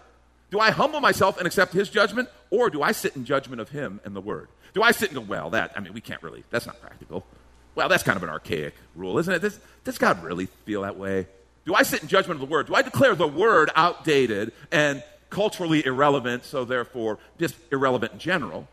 Do 0.53 0.59
I 0.59 0.69
humble 0.69 1.01
myself 1.01 1.39
and 1.39 1.47
accept 1.47 1.73
His 1.73 1.89
judgment, 1.89 2.29
or 2.51 2.69
do 2.69 2.83
I 2.83 2.91
sit 2.91 3.15
in 3.15 3.25
judgment 3.25 3.59
of 3.59 3.69
Him 3.69 3.99
and 4.05 4.15
the 4.15 4.21
Word? 4.21 4.49
Do 4.75 4.83
I 4.83 4.91
sit 4.91 5.09
and 5.09 5.17
go, 5.17 5.25
well, 5.25 5.49
that, 5.49 5.71
I 5.75 5.79
mean, 5.79 5.93
we 5.93 5.99
can't 5.99 6.21
really, 6.21 6.43
that's 6.51 6.67
not 6.67 6.79
practical. 6.79 7.25
Well, 7.73 7.89
that's 7.89 8.03
kind 8.03 8.17
of 8.17 8.21
an 8.21 8.29
archaic 8.29 8.75
rule, 8.95 9.17
isn't 9.17 9.33
it? 9.33 9.39
Does, 9.39 9.59
does 9.83 9.97
God 9.97 10.23
really 10.23 10.45
feel 10.65 10.83
that 10.83 10.95
way? 10.95 11.25
Do 11.65 11.73
I 11.73 11.81
sit 11.81 12.03
in 12.03 12.07
judgment 12.07 12.39
of 12.39 12.47
the 12.47 12.51
Word? 12.51 12.67
Do 12.67 12.75
I 12.75 12.83
declare 12.83 13.15
the 13.15 13.27
Word 13.27 13.71
outdated 13.75 14.51
and 14.71 15.03
culturally 15.31 15.83
irrelevant, 15.83 16.45
so 16.45 16.65
therefore 16.65 17.17
just 17.39 17.55
irrelevant 17.71 18.13
in 18.13 18.19
general? 18.19 18.67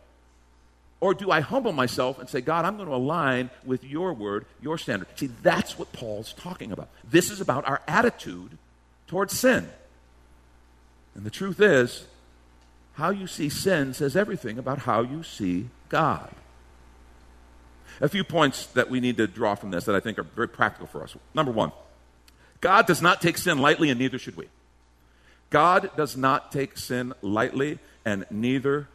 Or 1.00 1.15
do 1.15 1.31
I 1.31 1.41
humble 1.41 1.73
myself 1.73 2.19
and 2.19 2.29
say, 2.29 2.43
God, 2.43 2.67
I'm 2.67 2.77
going 2.77 2.91
to 2.91 2.94
align 2.94 3.49
with 3.65 3.85
your 3.85 4.12
word, 4.12 4.44
your 4.61 4.77
standard? 4.77 5.09
See, 5.17 5.31
that's 5.43 5.79
what 5.79 5.94
Paul's 5.94 6.35
talking 6.35 6.73
about. 6.73 6.91
This 7.05 7.31
is 7.31 7.41
about 7.41 7.67
our 7.67 7.81
attitude 7.88 8.59
towards 9.06 9.32
sin. 9.38 9.67
And 11.20 11.26
the 11.26 11.31
truth 11.31 11.61
is, 11.61 12.06
how 12.94 13.11
you 13.11 13.26
see 13.26 13.50
sin 13.50 13.93
says 13.93 14.17
everything 14.17 14.58
about 14.58 14.78
how 14.78 15.02
you 15.02 15.22
see 15.22 15.69
God. 15.90 16.31
A 18.00 18.08
few 18.08 18.24
points 18.24 18.65
that 18.69 18.89
we 18.89 19.00
need 19.00 19.19
to 19.19 19.27
draw 19.27 19.55
from 19.55 19.70
this 19.70 19.84
that 19.84 19.94
I 19.94 20.00
think 20.00 20.19
are 20.19 20.22
very 20.22 20.48
practical 20.48 20.86
for 20.86 21.03
us. 21.03 21.15
Number 21.34 21.53
one, 21.53 21.72
God 22.62 22.86
does 22.86 23.03
not 23.03 23.20
take 23.20 23.36
sin 23.36 23.58
lightly, 23.58 23.91
and 23.91 24.00
neither 24.00 24.19
should 24.19 24.34
we. 24.34 24.48
God 25.50 25.91
does 25.94 26.17
not 26.17 26.53
take 26.53 26.79
sin 26.79 27.12
lightly, 27.20 27.81
and 28.03 28.24
neither 28.31 28.89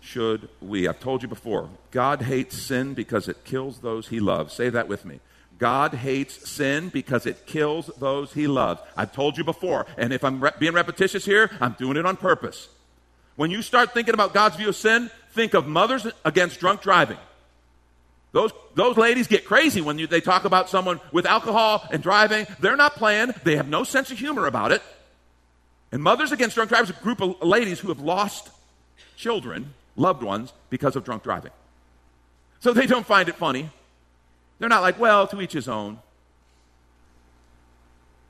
should 0.00 0.50
we? 0.60 0.86
I've 0.86 1.00
told 1.00 1.22
you 1.22 1.28
before, 1.28 1.68
God 1.90 2.22
hates 2.22 2.56
sin 2.56 2.94
because 2.94 3.26
it 3.26 3.42
kills 3.42 3.78
those 3.80 4.06
he 4.06 4.20
loves. 4.20 4.54
Say 4.54 4.68
that 4.68 4.86
with 4.86 5.04
me. 5.04 5.18
God 5.62 5.94
hates 5.94 6.50
sin 6.50 6.88
because 6.88 7.24
it 7.24 7.46
kills 7.46 7.88
those 8.00 8.32
he 8.32 8.48
loves. 8.48 8.80
I've 8.96 9.12
told 9.12 9.38
you 9.38 9.44
before, 9.44 9.86
and 9.96 10.12
if 10.12 10.24
I'm 10.24 10.42
re- 10.42 10.50
being 10.58 10.72
repetitious 10.72 11.24
here, 11.24 11.52
I'm 11.60 11.76
doing 11.78 11.96
it 11.96 12.04
on 12.04 12.16
purpose. 12.16 12.68
When 13.36 13.52
you 13.52 13.62
start 13.62 13.94
thinking 13.94 14.12
about 14.12 14.34
God's 14.34 14.56
view 14.56 14.70
of 14.70 14.74
sin, 14.74 15.08
think 15.34 15.54
of 15.54 15.68
mothers 15.68 16.04
against 16.24 16.58
drunk 16.58 16.82
driving. 16.82 17.16
Those, 18.32 18.50
those 18.74 18.96
ladies 18.96 19.28
get 19.28 19.44
crazy 19.44 19.80
when 19.80 20.00
you, 20.00 20.08
they 20.08 20.20
talk 20.20 20.44
about 20.44 20.68
someone 20.68 20.98
with 21.12 21.26
alcohol 21.26 21.86
and 21.92 22.02
driving. 22.02 22.48
They're 22.58 22.76
not 22.76 22.96
playing, 22.96 23.30
they 23.44 23.54
have 23.54 23.68
no 23.68 23.84
sense 23.84 24.10
of 24.10 24.18
humor 24.18 24.48
about 24.48 24.72
it. 24.72 24.82
And 25.92 26.02
Mothers 26.02 26.32
Against 26.32 26.56
Drunk 26.56 26.70
Driving 26.70 26.90
is 26.90 26.96
a 26.98 27.02
group 27.04 27.20
of 27.20 27.40
ladies 27.40 27.78
who 27.78 27.86
have 27.86 28.00
lost 28.00 28.50
children 29.16 29.74
loved 29.94 30.24
ones 30.24 30.52
because 30.70 30.96
of 30.96 31.04
drunk 31.04 31.22
driving. 31.22 31.52
So 32.58 32.72
they 32.72 32.86
don't 32.86 33.06
find 33.06 33.28
it 33.28 33.36
funny. 33.36 33.70
They're 34.62 34.68
not 34.68 34.82
like, 34.82 35.00
well, 35.00 35.26
to 35.26 35.40
each 35.40 35.54
his 35.54 35.66
own. 35.66 35.98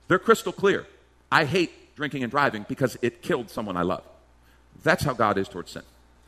They're 0.08 0.18
crystal 0.18 0.50
clear. 0.50 0.86
I 1.30 1.44
hate 1.44 1.94
drinking 1.94 2.22
and 2.22 2.30
driving 2.30 2.64
because 2.66 2.96
it 3.02 3.20
killed 3.20 3.50
someone 3.50 3.76
I 3.76 3.82
love. 3.82 4.02
That's 4.82 5.04
how 5.04 5.12
God 5.12 5.36
is 5.36 5.46
towards 5.46 5.72
sin. 5.72 5.82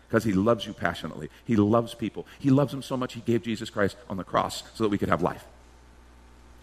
Because 0.06 0.22
he 0.22 0.34
loves 0.34 0.66
you 0.66 0.74
passionately. 0.74 1.30
He 1.46 1.56
loves 1.56 1.94
people. 1.94 2.26
He 2.38 2.50
loves 2.50 2.70
them 2.70 2.82
so 2.82 2.98
much 2.98 3.14
he 3.14 3.22
gave 3.22 3.44
Jesus 3.44 3.70
Christ 3.70 3.96
on 4.10 4.18
the 4.18 4.24
cross 4.24 4.62
so 4.74 4.84
that 4.84 4.90
we 4.90 4.98
could 4.98 5.08
have 5.08 5.22
life. 5.22 5.46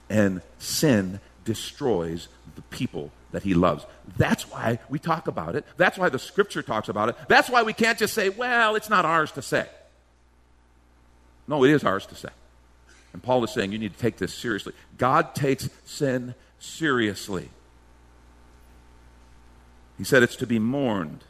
And 0.07 0.43
sin 0.60 1.19
destroys 1.43 2.27
the 2.53 2.62
people 2.62 3.10
that 3.31 3.41
he 3.41 3.55
loves. 3.55 3.88
That's 4.17 4.51
why 4.51 4.77
we 4.88 5.00
talk 5.00 5.27
about 5.27 5.55
it. 5.55 5.65
That's 5.77 5.98
why 5.98 6.10
the 6.10 6.19
scripture 6.19 6.62
talks 6.62 6.89
about 6.89 7.10
it. 7.10 7.15
That's 7.27 7.50
why 7.50 7.63
we 7.63 7.74
can't 7.74 7.98
just 7.98 8.13
say, 8.13 8.29
well, 8.29 8.75
it's 8.75 8.88
not 8.91 9.03
ours 9.03 9.31
to 9.31 9.41
say. 9.41 9.65
No, 11.48 11.63
it 11.63 11.71
is 11.71 11.83
ours 11.83 12.05
to 12.05 12.13
say. 12.13 12.29
And 13.13 13.22
Paul 13.22 13.44
is 13.44 13.51
saying 13.51 13.72
you 13.72 13.77
need 13.77 13.94
to 13.94 14.00
take 14.00 14.18
this 14.18 14.34
seriously. 14.34 14.74
God 14.98 15.36
takes 15.36 15.70
sin 15.86 16.34
seriously. 16.60 17.50
He 19.98 20.03
said 20.03 20.24
it's 20.24 20.38
to 20.38 20.48
be 20.48 20.60
mourned, 20.60 21.24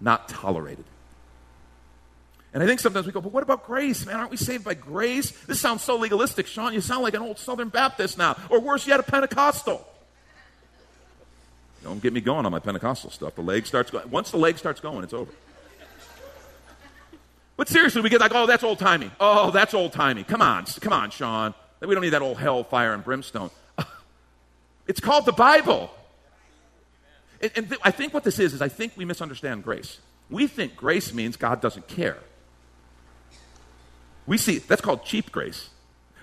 not 0.00 0.28
tolerated. 0.28 0.84
And 2.54 2.62
I 2.62 2.66
think 2.66 2.78
sometimes 2.78 3.04
we 3.04 3.12
go, 3.12 3.20
but 3.20 3.32
what 3.32 3.42
about 3.42 3.66
grace, 3.66 4.06
man? 4.06 4.16
Aren't 4.16 4.30
we 4.30 4.36
saved 4.36 4.64
by 4.64 4.74
grace? 4.74 5.32
This 5.46 5.60
sounds 5.60 5.82
so 5.82 5.96
legalistic, 5.96 6.46
Sean. 6.46 6.72
You 6.72 6.80
sound 6.80 7.02
like 7.02 7.14
an 7.14 7.22
old 7.22 7.38
Southern 7.38 7.68
Baptist 7.68 8.16
now, 8.16 8.36
or 8.48 8.60
worse 8.60 8.86
yet, 8.86 9.00
a 9.00 9.02
Pentecostal. 9.02 9.84
Don't 11.82 12.00
get 12.00 12.12
me 12.12 12.20
going 12.20 12.46
on 12.46 12.52
my 12.52 12.60
Pentecostal 12.60 13.10
stuff. 13.10 13.34
The 13.34 13.42
leg 13.42 13.66
starts 13.66 13.90
going. 13.90 14.08
Once 14.08 14.30
the 14.30 14.38
leg 14.38 14.56
starts 14.56 14.80
going, 14.80 15.02
it's 15.02 15.12
over. 15.12 15.30
But 17.56 17.68
seriously, 17.68 18.02
we 18.02 18.10
get 18.10 18.20
like, 18.20 18.34
oh, 18.34 18.46
that's 18.46 18.64
old 18.64 18.78
timey. 18.78 19.10
Oh, 19.20 19.50
that's 19.50 19.74
old 19.74 19.92
timey. 19.92 20.24
Come 20.24 20.42
on, 20.42 20.64
come 20.80 20.92
on, 20.92 21.10
Sean. 21.10 21.54
We 21.80 21.94
don't 21.94 22.02
need 22.02 22.10
that 22.10 22.22
old 22.22 22.38
hell, 22.38 22.64
fire, 22.64 22.94
and 22.94 23.04
brimstone. 23.04 23.50
It's 24.86 25.00
called 25.00 25.24
the 25.24 25.32
Bible. 25.32 25.90
And, 27.40 27.50
and 27.56 27.68
th- 27.68 27.80
I 27.82 27.90
think 27.90 28.12
what 28.12 28.22
this 28.22 28.38
is, 28.38 28.52
is 28.52 28.60
I 28.60 28.68
think 28.68 28.92
we 28.96 29.06
misunderstand 29.06 29.64
grace. 29.64 29.98
We 30.28 30.46
think 30.46 30.76
grace 30.76 31.14
means 31.14 31.36
God 31.36 31.62
doesn't 31.62 31.88
care. 31.88 32.18
We 34.26 34.38
see, 34.38 34.58
that's 34.58 34.80
called 34.80 35.04
cheap 35.04 35.32
grace. 35.32 35.70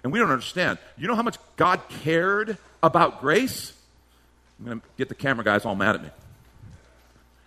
And 0.03 0.11
we 0.11 0.19
don't 0.19 0.31
understand. 0.31 0.79
You 0.97 1.07
know 1.07 1.15
how 1.15 1.21
much 1.21 1.37
God 1.55 1.81
cared 2.03 2.57
about 2.81 3.21
grace? 3.21 3.73
I'm 4.59 4.65
going 4.65 4.79
to 4.79 4.87
get 4.97 5.09
the 5.09 5.15
camera 5.15 5.43
guys 5.43 5.65
all 5.65 5.75
mad 5.75 5.95
at 5.95 6.03
me. 6.03 6.09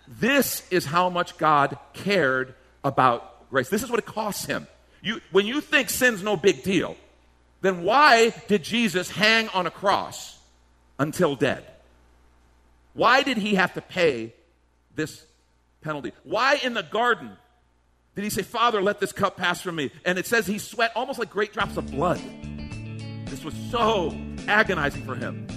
This 0.07 0.67
is 0.71 0.85
how 0.85 1.09
much 1.09 1.37
God 1.37 1.77
cared 1.93 2.55
about 2.83 3.34
grace. 3.55 3.69
This 3.69 3.83
is 3.83 3.89
what 3.89 3.99
it 3.99 4.05
costs 4.05 4.43
him. 4.43 4.67
You, 5.01 5.21
when 5.31 5.45
you 5.45 5.61
think 5.61 5.89
sin's 5.89 6.21
no 6.21 6.35
big 6.35 6.61
deal, 6.61 6.97
then 7.61 7.83
why 7.83 8.31
did 8.49 8.63
Jesus 8.63 9.09
hang 9.09 9.47
on 9.49 9.65
a 9.65 9.71
cross 9.71 10.37
until 10.99 11.37
dead? 11.37 11.63
Why 12.95 13.23
did 13.23 13.37
he 13.37 13.55
have 13.55 13.73
to 13.75 13.81
pay 13.81 14.33
this 14.93 15.25
penalty? 15.81 16.11
Why 16.23 16.59
in 16.61 16.73
the 16.73 16.83
garden 16.83 17.31
did 18.13 18.25
he 18.25 18.29
say, 18.29 18.41
Father, 18.41 18.81
let 18.81 18.99
this 18.99 19.13
cup 19.13 19.37
pass 19.37 19.61
from 19.61 19.77
me? 19.77 19.89
And 20.03 20.19
it 20.19 20.27
says 20.27 20.45
he 20.45 20.57
sweat 20.57 20.91
almost 20.93 21.17
like 21.17 21.29
great 21.29 21.53
drops 21.53 21.77
of 21.77 21.89
blood. 21.89 22.19
This 23.27 23.45
was 23.45 23.53
so 23.71 24.13
agonizing 24.49 25.05
for 25.05 25.15
him. 25.15 25.47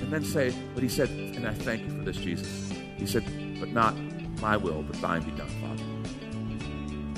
And 0.00 0.10
then 0.10 0.24
say, 0.24 0.54
but 0.72 0.82
he 0.82 0.88
said, 0.88 1.10
and 1.10 1.46
I 1.46 1.52
thank 1.52 1.82
you 1.82 1.90
for 1.90 2.04
this, 2.04 2.16
Jesus. 2.16 2.72
He 2.96 3.06
said, 3.06 3.22
but 3.60 3.68
not 3.68 3.94
my 4.40 4.56
will, 4.56 4.82
but 4.82 4.98
thine 5.02 5.22
be 5.22 5.30
done, 5.32 5.48
Father. 5.60 5.93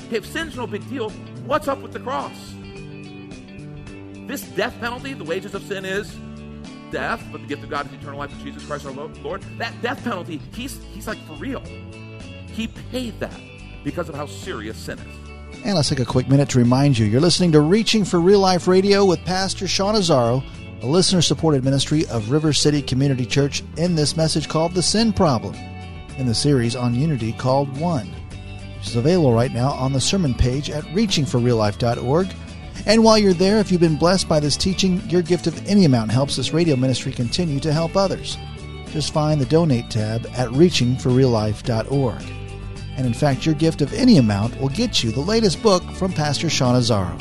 Okay, 0.06 0.16
if 0.16 0.26
sin's 0.26 0.56
no 0.56 0.66
big 0.66 0.88
deal, 0.88 1.10
what's 1.46 1.68
up 1.68 1.80
with 1.80 1.92
the 1.92 2.00
cross? 2.00 2.54
This 4.28 4.42
death 4.42 4.78
penalty, 4.80 5.14
the 5.14 5.24
wages 5.24 5.54
of 5.54 5.62
sin 5.64 5.84
is 5.84 6.16
death, 6.90 7.22
but 7.32 7.40
the 7.40 7.46
gift 7.46 7.64
of 7.64 7.70
God 7.70 7.86
is 7.86 7.92
eternal 7.92 8.18
life 8.18 8.32
in 8.32 8.44
Jesus 8.44 8.64
Christ 8.64 8.86
our 8.86 8.92
Lord. 8.92 9.42
That 9.58 9.74
death 9.82 10.02
penalty, 10.04 10.40
he's, 10.54 10.82
he's 10.94 11.06
like 11.06 11.18
for 11.26 11.34
real. 11.34 11.60
He 12.52 12.68
paid 12.90 13.18
that 13.20 13.38
because 13.84 14.08
of 14.08 14.14
how 14.14 14.26
serious 14.26 14.76
sin 14.76 14.98
is. 14.98 15.64
And 15.64 15.74
let's 15.74 15.88
take 15.88 16.00
a 16.00 16.04
quick 16.04 16.28
minute 16.28 16.48
to 16.50 16.58
remind 16.58 16.96
you 16.96 17.06
you're 17.06 17.20
listening 17.20 17.52
to 17.52 17.60
Reaching 17.60 18.04
for 18.04 18.20
Real 18.20 18.40
Life 18.40 18.68
Radio 18.68 19.04
with 19.04 19.24
Pastor 19.24 19.66
Sean 19.66 19.94
Azzaro, 19.94 20.44
a 20.82 20.86
listener 20.86 21.22
supported 21.22 21.64
ministry 21.64 22.06
of 22.06 22.30
River 22.30 22.52
City 22.52 22.80
Community 22.80 23.26
Church, 23.26 23.64
in 23.76 23.94
this 23.96 24.16
message 24.16 24.48
called 24.48 24.72
The 24.72 24.82
Sin 24.82 25.12
Problem, 25.12 25.54
in 26.16 26.26
the 26.26 26.34
series 26.34 26.76
on 26.76 26.94
unity 26.94 27.32
called 27.32 27.76
One, 27.78 28.08
which 28.78 28.88
is 28.88 28.96
available 28.96 29.32
right 29.32 29.52
now 29.52 29.70
on 29.70 29.92
the 29.92 30.00
sermon 30.00 30.34
page 30.34 30.70
at 30.70 30.84
reachingforreallife.org 30.84 32.28
and 32.84 33.02
while 33.02 33.18
you're 33.18 33.32
there, 33.32 33.58
if 33.58 33.72
you've 33.72 33.80
been 33.80 33.96
blessed 33.96 34.28
by 34.28 34.38
this 34.38 34.56
teaching, 34.56 35.00
your 35.08 35.22
gift 35.22 35.48
of 35.48 35.66
any 35.66 35.84
amount 35.84 36.12
helps 36.12 36.36
this 36.36 36.52
radio 36.52 36.76
ministry 36.76 37.10
continue 37.10 37.58
to 37.60 37.72
help 37.72 37.96
others. 37.96 38.36
Just 38.90 39.12
find 39.12 39.40
the 39.40 39.46
donate 39.46 39.90
tab 39.90 40.26
at 40.36 40.48
reachingforreallife.org. 40.50 42.22
And 42.96 43.06
in 43.06 43.12
fact, 43.12 43.44
your 43.44 43.56
gift 43.56 43.82
of 43.82 43.92
any 43.92 44.18
amount 44.18 44.58
will 44.60 44.68
get 44.68 45.02
you 45.02 45.10
the 45.10 45.20
latest 45.20 45.62
book 45.62 45.82
from 45.92 46.12
Pastor 46.12 46.48
Sean 46.48 46.80
Azzaro. 46.80 47.20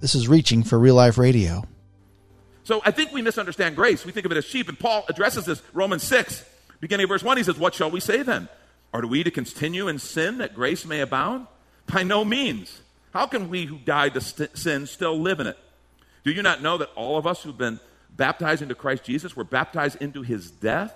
this 0.00 0.14
is 0.14 0.28
Reaching 0.28 0.62
for 0.62 0.78
Real 0.78 0.94
Life 0.94 1.18
Radio. 1.18 1.64
So 2.64 2.82
I 2.84 2.90
think 2.90 3.12
we 3.12 3.22
misunderstand 3.22 3.76
grace. 3.76 4.04
We 4.04 4.12
think 4.12 4.26
of 4.26 4.32
it 4.32 4.38
as 4.38 4.44
sheep. 4.44 4.68
And 4.68 4.78
Paul 4.78 5.04
addresses 5.08 5.44
this, 5.44 5.62
Romans 5.72 6.02
6, 6.02 6.44
beginning 6.80 7.04
of 7.04 7.10
verse 7.10 7.22
1. 7.22 7.36
He 7.36 7.42
says, 7.42 7.58
What 7.58 7.74
shall 7.74 7.90
we 7.90 8.00
say 8.00 8.22
then? 8.22 8.48
Are 8.92 9.06
we 9.06 9.22
to 9.22 9.30
continue 9.30 9.88
in 9.88 9.98
sin 9.98 10.38
that 10.38 10.54
grace 10.54 10.84
may 10.84 11.00
abound? 11.00 11.46
By 11.86 12.02
no 12.02 12.24
means. 12.24 12.80
How 13.12 13.26
can 13.26 13.48
we 13.48 13.66
who 13.66 13.78
died 13.78 14.14
to 14.14 14.20
st- 14.20 14.56
sin 14.58 14.86
still 14.86 15.18
live 15.18 15.40
in 15.40 15.46
it? 15.46 15.56
Do 16.24 16.32
you 16.32 16.42
not 16.42 16.60
know 16.60 16.76
that 16.78 16.90
all 16.96 17.16
of 17.16 17.26
us 17.26 17.42
who've 17.42 17.56
been 17.56 17.78
baptized 18.10 18.62
into 18.62 18.74
Christ 18.74 19.04
Jesus 19.04 19.36
were 19.36 19.44
baptized 19.44 20.02
into 20.02 20.22
his 20.22 20.50
death? 20.50 20.92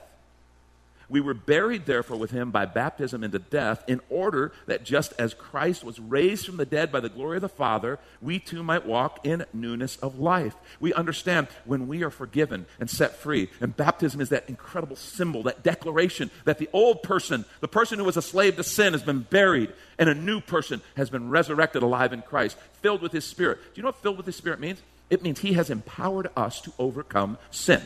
We 1.11 1.21
were 1.21 1.35
buried, 1.35 1.87
therefore, 1.87 2.17
with 2.17 2.31
him 2.31 2.52
by 2.52 2.67
baptism 2.67 3.25
into 3.25 3.40
death, 3.40 3.83
in 3.88 4.00
order 4.09 4.52
that 4.67 4.85
just 4.85 5.12
as 5.19 5.35
Christ 5.35 5.83
was 5.83 5.99
raised 5.99 6.47
from 6.47 6.57
the 6.57 6.64
dead 6.64 6.93
by 6.93 7.00
the 7.00 7.09
glory 7.09 7.38
of 7.38 7.43
the 7.43 7.49
Father, 7.49 7.99
we 8.23 8.38
too 8.38 8.62
might 8.62 8.87
walk 8.87 9.26
in 9.26 9.45
newness 9.52 9.97
of 9.97 10.21
life. 10.21 10.55
We 10.79 10.95
understand 10.95 11.49
when 11.64 11.88
we 11.88 12.05
are 12.05 12.11
forgiven 12.11 12.67
and 12.79 12.88
set 12.88 13.17
free, 13.17 13.50
and 13.61 13.76
baptism 13.76 14.21
is 14.21 14.29
that 14.29 14.49
incredible 14.49 14.95
symbol, 14.95 15.43
that 15.43 15.64
declaration 15.64 16.31
that 16.45 16.59
the 16.59 16.69
old 16.73 17.02
person, 17.02 17.45
the 17.61 17.67
person 17.67 17.99
who 17.99 18.05
was 18.05 18.17
a 18.17 18.23
slave 18.23 18.55
to 18.57 18.62
sin, 18.62 18.93
has 18.93 19.02
been 19.02 19.23
buried, 19.23 19.73
and 19.99 20.09
a 20.09 20.14
new 20.14 20.40
person 20.40 20.81
has 20.97 21.11
been 21.11 21.29
resurrected 21.29 21.83
alive 21.83 22.12
in 22.12 22.23
Christ, 22.23 22.57
filled 22.83 23.02
with 23.02 23.11
his 23.11 23.25
Spirit. 23.25 23.59
Do 23.59 23.71
you 23.75 23.83
know 23.83 23.88
what 23.88 24.00
filled 24.00 24.17
with 24.17 24.26
his 24.26 24.37
Spirit 24.37 24.61
means? 24.61 24.81
It 25.11 25.23
means 25.23 25.40
he 25.40 25.55
has 25.55 25.71
empowered 25.71 26.31
us 26.37 26.61
to 26.61 26.73
overcome 26.79 27.37
sin. 27.50 27.83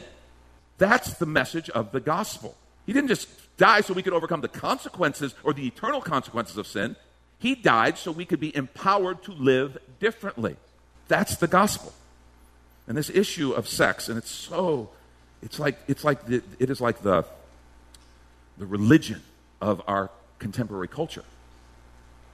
That's 0.76 1.14
the 1.14 1.26
message 1.26 1.70
of 1.70 1.90
the 1.90 2.00
gospel. 2.00 2.54
He 2.86 2.92
didn't 2.92 3.08
just 3.08 3.28
die 3.56 3.80
so 3.80 3.94
we 3.94 4.02
could 4.02 4.12
overcome 4.12 4.40
the 4.40 4.48
consequences 4.48 5.34
or 5.42 5.52
the 5.52 5.66
eternal 5.66 6.00
consequences 6.00 6.56
of 6.56 6.66
sin. 6.66 6.96
He 7.38 7.54
died 7.54 7.98
so 7.98 8.10
we 8.10 8.24
could 8.24 8.40
be 8.40 8.54
empowered 8.54 9.22
to 9.24 9.32
live 9.32 9.78
differently. 10.00 10.56
That's 11.08 11.36
the 11.36 11.46
gospel. 11.46 11.92
And 12.86 12.96
this 12.96 13.10
issue 13.10 13.52
of 13.52 13.68
sex, 13.68 14.08
and 14.08 14.18
it's 14.18 14.30
so, 14.30 14.90
it's 15.42 15.58
like, 15.58 15.78
it's 15.88 16.04
like 16.04 16.26
the, 16.26 16.42
it 16.58 16.70
is 16.70 16.80
like 16.80 17.02
the, 17.02 17.24
the 18.58 18.66
religion 18.66 19.22
of 19.60 19.82
our 19.86 20.10
contemporary 20.38 20.88
culture. 20.88 21.24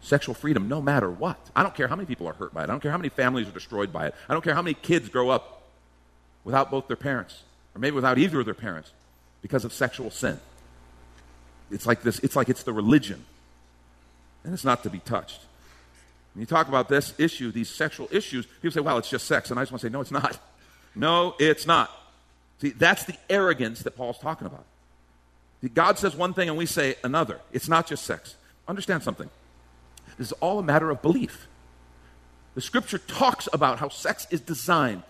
Sexual 0.01 0.35
freedom, 0.35 0.69
no 0.69 0.81
matter 0.81 1.11
what. 1.11 1.39
I 1.55 1.63
don't 1.63 1.75
care 1.75 1.87
how 1.87 1.95
many 1.95 2.07
people 2.07 2.27
are 2.27 2.33
hurt 2.33 2.55
by 2.55 2.63
it. 2.63 2.65
I 2.65 2.67
don't 2.73 2.81
care 2.81 2.91
how 2.91 2.99
many 2.99 3.11
families 3.11 3.47
are 3.49 3.53
destroyed 3.53 3.93
by 3.93 4.07
it. 4.07 4.15
I 4.29 4.33
don't 4.33 4.43
care 4.43 4.55
how 4.55 4.63
many 4.63 4.75
kids 4.75 5.09
grow 5.09 5.29
up 5.29 5.63
without 6.43 6.71
both 6.71 6.89
their 6.89 6.97
parents, 6.97 7.43
or 7.75 7.81
maybe 7.81 7.95
without 7.95 8.19
either 8.19 8.41
of 8.41 8.47
their 8.47 8.55
parents 8.55 8.93
because 9.43 9.65
of 9.65 9.73
sexual 9.73 10.11
sin. 10.11 10.39
It's 11.71 11.87
like 11.87 12.03
this, 12.03 12.19
it's 12.21 12.37
like 12.37 12.49
it's 12.49 12.63
the 12.63 12.73
religion. 12.73 13.25
And 14.45 14.55
it's 14.55 14.65
not 14.65 14.83
to 14.83 14.91
be 14.91 14.99
touched. 15.01 15.41
When 16.35 16.41
you 16.41 16.47
talk 16.47 16.69
about 16.69 16.89
this 16.89 17.15
issue, 17.19 17.51
these 17.51 17.69
sexual 17.69 18.09
issues, 18.11 18.47
people 18.47 18.71
say, 18.71 18.81
well, 18.81 18.99
it's 18.99 19.11
just 19.11 19.27
sex. 19.27 19.51
And 19.51 19.59
I 19.59 19.63
just 19.63 19.73
want 19.73 19.81
to 19.83 19.89
say, 19.89 19.93
no, 19.93 20.01
it's 20.01 20.11
not. 20.11 20.39
No, 20.97 21.37
it's 21.39 21.69
not. 21.69 21.89
See, 22.61 22.71
that's 22.71 23.05
the 23.05 23.15
arrogance 23.29 23.85
that 23.85 23.97
Paul's 23.97 24.19
talking 24.19 24.49
about. 24.49 24.65
See, 25.61 25.69
God 25.69 25.99
says 25.99 26.17
one 26.17 26.35
thing 26.35 26.49
and 26.49 26.59
we 26.59 26.67
say 26.67 26.97
another. 27.05 27.39
It's 27.53 27.69
not 27.69 27.87
just 27.87 28.05
sex. 28.05 28.35
Understand 28.67 29.05
something. 29.05 29.31
This 30.19 30.29
is 30.29 30.33
all 30.41 30.59
a 30.59 30.65
matter 30.65 30.91
of 30.91 31.01
belief. 31.01 31.47
The 32.57 32.61
scripture 32.61 32.99
talks 32.99 33.49
about 33.53 33.79
how 33.79 33.89
sex 33.89 34.27
is 34.31 34.41
designed 34.41 35.05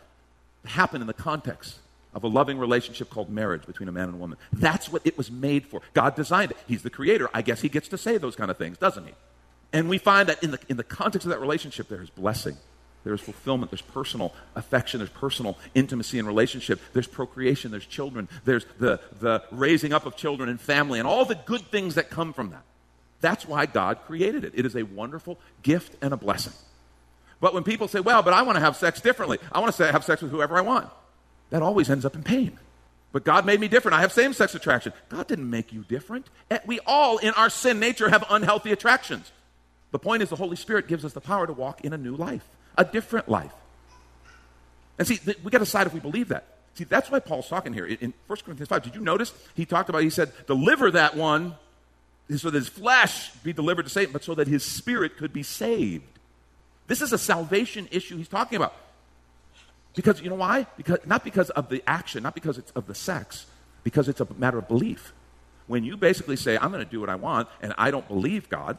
to 0.64 0.68
happen 0.68 1.00
in 1.00 1.06
the 1.06 1.14
context 1.14 1.78
of 2.14 2.24
a 2.24 2.28
loving 2.28 2.58
relationship 2.58 3.10
called 3.10 3.30
marriage 3.30 3.66
between 3.66 3.88
a 3.88 3.92
man 3.92 4.04
and 4.04 4.14
a 4.14 4.18
woman. 4.18 4.38
That's 4.52 4.90
what 4.90 5.02
it 5.04 5.16
was 5.16 5.30
made 5.30 5.66
for. 5.66 5.80
God 5.94 6.16
designed 6.16 6.50
it. 6.50 6.56
He's 6.66 6.82
the 6.82 6.90
creator. 6.90 7.28
I 7.32 7.42
guess 7.42 7.60
he 7.60 7.68
gets 7.68 7.88
to 7.88 7.98
say 7.98 8.18
those 8.18 8.36
kind 8.36 8.50
of 8.50 8.58
things, 8.58 8.78
doesn't 8.78 9.06
he? 9.06 9.12
And 9.72 9.88
we 9.88 9.98
find 9.98 10.28
that 10.28 10.42
in 10.42 10.50
the, 10.50 10.58
in 10.68 10.76
the 10.76 10.84
context 10.84 11.24
of 11.26 11.30
that 11.30 11.40
relationship, 11.40 11.88
there 11.88 12.02
is 12.02 12.10
blessing. 12.10 12.56
There's 13.02 13.20
fulfillment, 13.20 13.70
there's 13.70 13.80
personal 13.80 14.34
affection, 14.54 14.98
there's 14.98 15.08
personal 15.08 15.56
intimacy 15.74 16.18
and 16.18 16.28
relationship, 16.28 16.80
there's 16.92 17.06
procreation, 17.06 17.70
there's 17.70 17.86
children, 17.86 18.28
there's 18.44 18.66
the, 18.78 19.00
the 19.20 19.42
raising 19.50 19.94
up 19.94 20.04
of 20.04 20.16
children 20.16 20.50
and 20.50 20.60
family, 20.60 20.98
and 20.98 21.08
all 21.08 21.24
the 21.24 21.34
good 21.46 21.62
things 21.62 21.94
that 21.94 22.10
come 22.10 22.34
from 22.34 22.50
that. 22.50 22.62
That's 23.22 23.46
why 23.48 23.64
God 23.64 24.00
created 24.06 24.44
it. 24.44 24.52
It 24.54 24.66
is 24.66 24.76
a 24.76 24.82
wonderful 24.82 25.38
gift 25.62 25.96
and 26.02 26.12
a 26.12 26.16
blessing. 26.16 26.52
But 27.40 27.54
when 27.54 27.64
people 27.64 27.88
say, 27.88 28.00
well, 28.00 28.22
but 28.22 28.34
I 28.34 28.42
want 28.42 28.56
to 28.56 28.60
have 28.60 28.76
sex 28.76 29.00
differently, 29.00 29.38
I 29.50 29.60
want 29.60 29.74
to 29.74 29.92
have 29.92 30.04
sex 30.04 30.20
with 30.20 30.30
whoever 30.30 30.58
I 30.58 30.60
want, 30.60 30.90
that 31.50 31.62
always 31.62 31.90
ends 31.90 32.04
up 32.04 32.14
in 32.14 32.22
pain. 32.22 32.58
But 33.12 33.24
God 33.24 33.44
made 33.44 33.60
me 33.60 33.68
different. 33.68 33.96
I 33.96 34.00
have 34.02 34.12
same 34.12 34.32
sex 34.32 34.54
attraction. 34.54 34.92
God 35.08 35.26
didn't 35.26 35.50
make 35.50 35.72
you 35.72 35.84
different. 35.88 36.26
Eh, 36.50 36.58
we 36.64 36.78
all, 36.86 37.18
in 37.18 37.30
our 37.34 37.50
sin 37.50 37.80
nature, 37.80 38.08
have 38.08 38.24
unhealthy 38.30 38.70
attractions. 38.70 39.32
The 39.90 39.98
point 39.98 40.22
is, 40.22 40.28
the 40.28 40.36
Holy 40.36 40.56
Spirit 40.56 40.86
gives 40.86 41.04
us 41.04 41.12
the 41.12 41.20
power 41.20 41.46
to 41.46 41.52
walk 41.52 41.84
in 41.84 41.92
a 41.92 41.98
new 41.98 42.14
life 42.14 42.48
a 42.78 42.84
different 42.84 43.28
life. 43.28 43.52
And 44.98 45.06
see, 45.06 45.16
th- 45.16 45.38
we 45.42 45.50
got 45.50 45.58
to 45.58 45.64
decide 45.64 45.86
if 45.86 45.92
we 45.92 46.00
believe 46.00 46.28
that. 46.28 46.44
See, 46.74 46.84
that's 46.84 47.10
why 47.10 47.18
Paul's 47.18 47.48
talking 47.48 47.72
here. 47.72 47.84
In, 47.84 47.96
in 47.96 48.14
1 48.26 48.38
Corinthians 48.44 48.68
5, 48.68 48.82
did 48.84 48.94
you 48.94 49.00
notice? 49.00 49.32
He 49.54 49.66
talked 49.66 49.90
about, 49.90 50.02
he 50.02 50.10
said, 50.10 50.32
deliver 50.46 50.90
that 50.92 51.16
one 51.16 51.56
so 52.38 52.48
that 52.48 52.58
his 52.58 52.68
flesh 52.68 53.30
be 53.42 53.52
delivered 53.52 53.82
to 53.84 53.88
Satan, 53.88 54.12
but 54.12 54.22
so 54.22 54.34
that 54.36 54.46
his 54.46 54.64
spirit 54.64 55.16
could 55.16 55.32
be 55.32 55.42
saved. 55.42 56.04
This 56.86 57.02
is 57.02 57.12
a 57.12 57.18
salvation 57.18 57.88
issue 57.90 58.16
he's 58.16 58.28
talking 58.28 58.56
about. 58.56 58.74
Because, 59.94 60.20
you 60.20 60.30
know 60.30 60.36
why? 60.36 60.66
Because, 60.76 60.98
not 61.04 61.24
because 61.24 61.50
of 61.50 61.68
the 61.68 61.82
action, 61.86 62.22
not 62.22 62.34
because 62.34 62.58
it's 62.58 62.70
of 62.72 62.86
the 62.86 62.94
sex, 62.94 63.46
because 63.82 64.08
it's 64.08 64.20
a 64.20 64.28
matter 64.38 64.58
of 64.58 64.68
belief. 64.68 65.12
When 65.66 65.84
you 65.84 65.96
basically 65.96 66.36
say, 66.36 66.56
I'm 66.56 66.70
going 66.70 66.84
to 66.84 66.90
do 66.90 67.00
what 67.00 67.08
I 67.08 67.16
want, 67.16 67.48
and 67.60 67.74
I 67.76 67.90
don't 67.90 68.06
believe 68.06 68.48
God, 68.48 68.78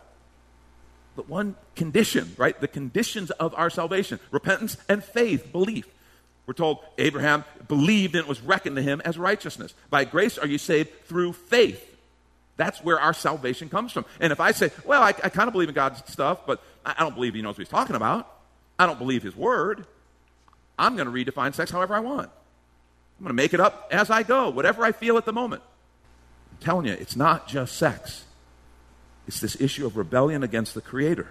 but 1.15 1.27
one 1.27 1.55
condition, 1.75 2.33
right? 2.37 2.59
The 2.59 2.67
conditions 2.67 3.31
of 3.31 3.53
our 3.55 3.69
salvation 3.69 4.19
repentance 4.31 4.77
and 4.87 5.03
faith, 5.03 5.51
belief. 5.51 5.87
We're 6.45 6.53
told 6.53 6.79
Abraham 6.97 7.45
believed 7.67 8.15
and 8.15 8.23
it 8.23 8.27
was 8.27 8.41
reckoned 8.41 8.75
to 8.75 8.81
him 8.81 9.01
as 9.05 9.17
righteousness. 9.17 9.73
By 9.89 10.05
grace 10.05 10.37
are 10.37 10.47
you 10.47 10.57
saved 10.57 11.05
through 11.05 11.33
faith. 11.33 11.87
That's 12.57 12.83
where 12.83 12.99
our 12.99 13.13
salvation 13.13 13.69
comes 13.69 13.91
from. 13.91 14.05
And 14.19 14.31
if 14.31 14.39
I 14.39 14.51
say, 14.51 14.71
well, 14.85 15.01
I, 15.01 15.09
I 15.09 15.29
kind 15.29 15.47
of 15.47 15.53
believe 15.53 15.69
in 15.69 15.75
God's 15.75 16.03
stuff, 16.11 16.45
but 16.45 16.61
I 16.85 16.95
don't 16.99 17.15
believe 17.15 17.33
he 17.33 17.41
knows 17.41 17.55
what 17.55 17.59
he's 17.59 17.69
talking 17.69 17.95
about, 17.95 18.31
I 18.77 18.85
don't 18.85 18.99
believe 18.99 19.23
his 19.23 19.35
word, 19.35 19.85
I'm 20.81 20.95
going 20.95 21.05
to 21.05 21.13
redefine 21.13 21.53
sex 21.53 21.69
however 21.69 21.93
I 21.93 21.99
want. 21.99 22.29
I'm 23.19 23.23
going 23.23 23.29
to 23.29 23.33
make 23.35 23.53
it 23.53 23.59
up 23.59 23.87
as 23.91 24.09
I 24.09 24.23
go, 24.23 24.49
whatever 24.49 24.83
I 24.83 24.91
feel 24.91 25.15
at 25.17 25.25
the 25.25 25.31
moment. 25.31 25.61
I'm 26.51 26.57
telling 26.57 26.87
you, 26.87 26.93
it's 26.93 27.15
not 27.15 27.47
just 27.47 27.77
sex. 27.77 28.25
It's 29.27 29.39
this 29.39 29.61
issue 29.61 29.85
of 29.85 29.95
rebellion 29.95 30.41
against 30.41 30.73
the 30.73 30.81
Creator. 30.81 31.27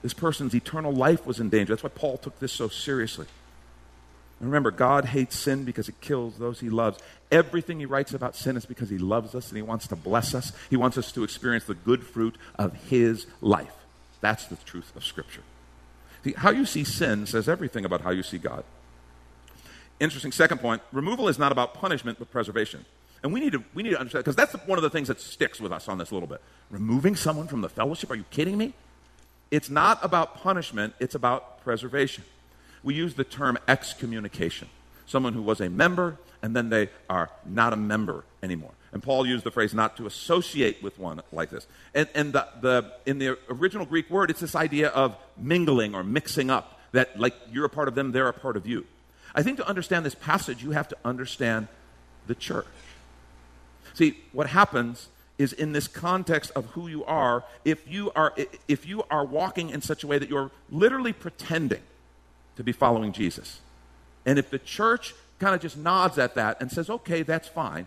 This 0.00 0.14
person's 0.14 0.54
eternal 0.54 0.90
life 0.90 1.26
was 1.26 1.38
in 1.38 1.50
danger. 1.50 1.74
That's 1.74 1.82
why 1.82 1.90
Paul 1.94 2.16
took 2.16 2.38
this 2.38 2.52
so 2.52 2.68
seriously. 2.68 3.26
And 4.40 4.48
remember, 4.48 4.70
God 4.70 5.04
hates 5.04 5.38
sin 5.38 5.64
because 5.64 5.90
it 5.90 6.00
kills 6.00 6.38
those 6.38 6.60
he 6.60 6.70
loves. 6.70 6.98
Everything 7.30 7.80
he 7.80 7.86
writes 7.86 8.14
about 8.14 8.36
sin 8.36 8.56
is 8.56 8.64
because 8.64 8.88
he 8.88 8.98
loves 8.98 9.34
us 9.34 9.48
and 9.48 9.56
he 9.56 9.62
wants 9.62 9.86
to 9.88 9.96
bless 9.96 10.34
us. 10.34 10.50
He 10.70 10.76
wants 10.76 10.96
us 10.96 11.12
to 11.12 11.24
experience 11.24 11.64
the 11.64 11.74
good 11.74 12.04
fruit 12.04 12.36
of 12.58 12.74
his 12.88 13.26
life. 13.42 13.74
That's 14.22 14.46
the 14.46 14.56
truth 14.56 14.96
of 14.96 15.04
Scripture. 15.04 15.42
See, 16.24 16.32
how 16.36 16.50
you 16.50 16.64
see 16.64 16.84
sin 16.84 17.26
says 17.26 17.50
everything 17.50 17.84
about 17.84 18.00
how 18.00 18.10
you 18.10 18.22
see 18.22 18.38
God. 18.38 18.64
Interesting 20.00 20.32
second 20.32 20.58
point 20.58 20.82
removal 20.92 21.28
is 21.28 21.38
not 21.38 21.52
about 21.52 21.74
punishment, 21.74 22.18
but 22.18 22.30
preservation. 22.30 22.84
And 23.22 23.32
we 23.32 23.40
need 23.40 23.52
to, 23.52 23.64
we 23.72 23.82
need 23.82 23.90
to 23.90 23.98
understand, 23.98 24.24
because 24.24 24.36
that's 24.36 24.52
one 24.66 24.78
of 24.78 24.82
the 24.82 24.90
things 24.90 25.08
that 25.08 25.20
sticks 25.20 25.60
with 25.60 25.72
us 25.72 25.88
on 25.88 25.98
this 25.98 26.10
a 26.10 26.14
little 26.14 26.28
bit. 26.28 26.42
Removing 26.70 27.16
someone 27.16 27.46
from 27.46 27.62
the 27.62 27.70
fellowship? 27.70 28.10
Are 28.10 28.14
you 28.14 28.24
kidding 28.30 28.58
me? 28.58 28.74
It's 29.50 29.70
not 29.70 29.98
about 30.02 30.36
punishment, 30.36 30.94
it's 31.00 31.14
about 31.14 31.62
preservation. 31.62 32.24
We 32.82 32.94
use 32.94 33.14
the 33.14 33.24
term 33.24 33.56
excommunication. 33.66 34.68
Someone 35.06 35.32
who 35.32 35.42
was 35.42 35.60
a 35.60 35.70
member 35.70 36.18
and 36.42 36.54
then 36.54 36.68
they 36.68 36.90
are 37.08 37.30
not 37.46 37.72
a 37.72 37.76
member 37.76 38.24
anymore. 38.42 38.72
And 38.92 39.02
Paul 39.02 39.26
used 39.26 39.44
the 39.44 39.50
phrase 39.50 39.72
not 39.72 39.96
to 39.96 40.06
associate 40.06 40.82
with 40.82 40.98
one 40.98 41.22
like 41.32 41.48
this. 41.48 41.66
And, 41.94 42.06
and 42.14 42.34
the, 42.34 42.46
the, 42.60 42.92
in 43.06 43.18
the 43.18 43.38
original 43.48 43.86
Greek 43.86 44.10
word, 44.10 44.28
it's 44.28 44.40
this 44.40 44.54
idea 44.54 44.88
of 44.88 45.16
mingling 45.38 45.94
or 45.94 46.04
mixing 46.04 46.50
up, 46.50 46.78
that 46.92 47.18
like 47.18 47.34
you're 47.50 47.64
a 47.64 47.70
part 47.70 47.88
of 47.88 47.94
them, 47.94 48.12
they're 48.12 48.28
a 48.28 48.34
part 48.34 48.58
of 48.58 48.66
you. 48.66 48.86
I 49.34 49.42
think 49.42 49.58
to 49.58 49.68
understand 49.68 50.06
this 50.06 50.14
passage, 50.14 50.62
you 50.62 50.70
have 50.72 50.88
to 50.88 50.96
understand 51.04 51.68
the 52.26 52.34
church. 52.34 52.66
See, 53.94 54.18
what 54.32 54.48
happens 54.48 55.08
is 55.36 55.52
in 55.52 55.72
this 55.72 55.88
context 55.88 56.52
of 56.54 56.66
who 56.66 56.86
you 56.86 57.04
are, 57.04 57.44
if 57.64 57.90
you 57.90 58.12
are, 58.14 58.32
if 58.68 58.86
you 58.86 59.02
are 59.10 59.24
walking 59.24 59.70
in 59.70 59.82
such 59.82 60.04
a 60.04 60.06
way 60.06 60.18
that 60.18 60.28
you're 60.28 60.50
literally 60.70 61.12
pretending 61.12 61.82
to 62.56 62.62
be 62.62 62.72
following 62.72 63.12
Jesus, 63.12 63.60
and 64.24 64.38
if 64.38 64.50
the 64.50 64.58
church 64.58 65.14
kind 65.40 65.54
of 65.54 65.60
just 65.60 65.76
nods 65.76 66.18
at 66.18 66.36
that 66.36 66.60
and 66.60 66.70
says, 66.70 66.88
okay, 66.88 67.22
that's 67.22 67.48
fine, 67.48 67.86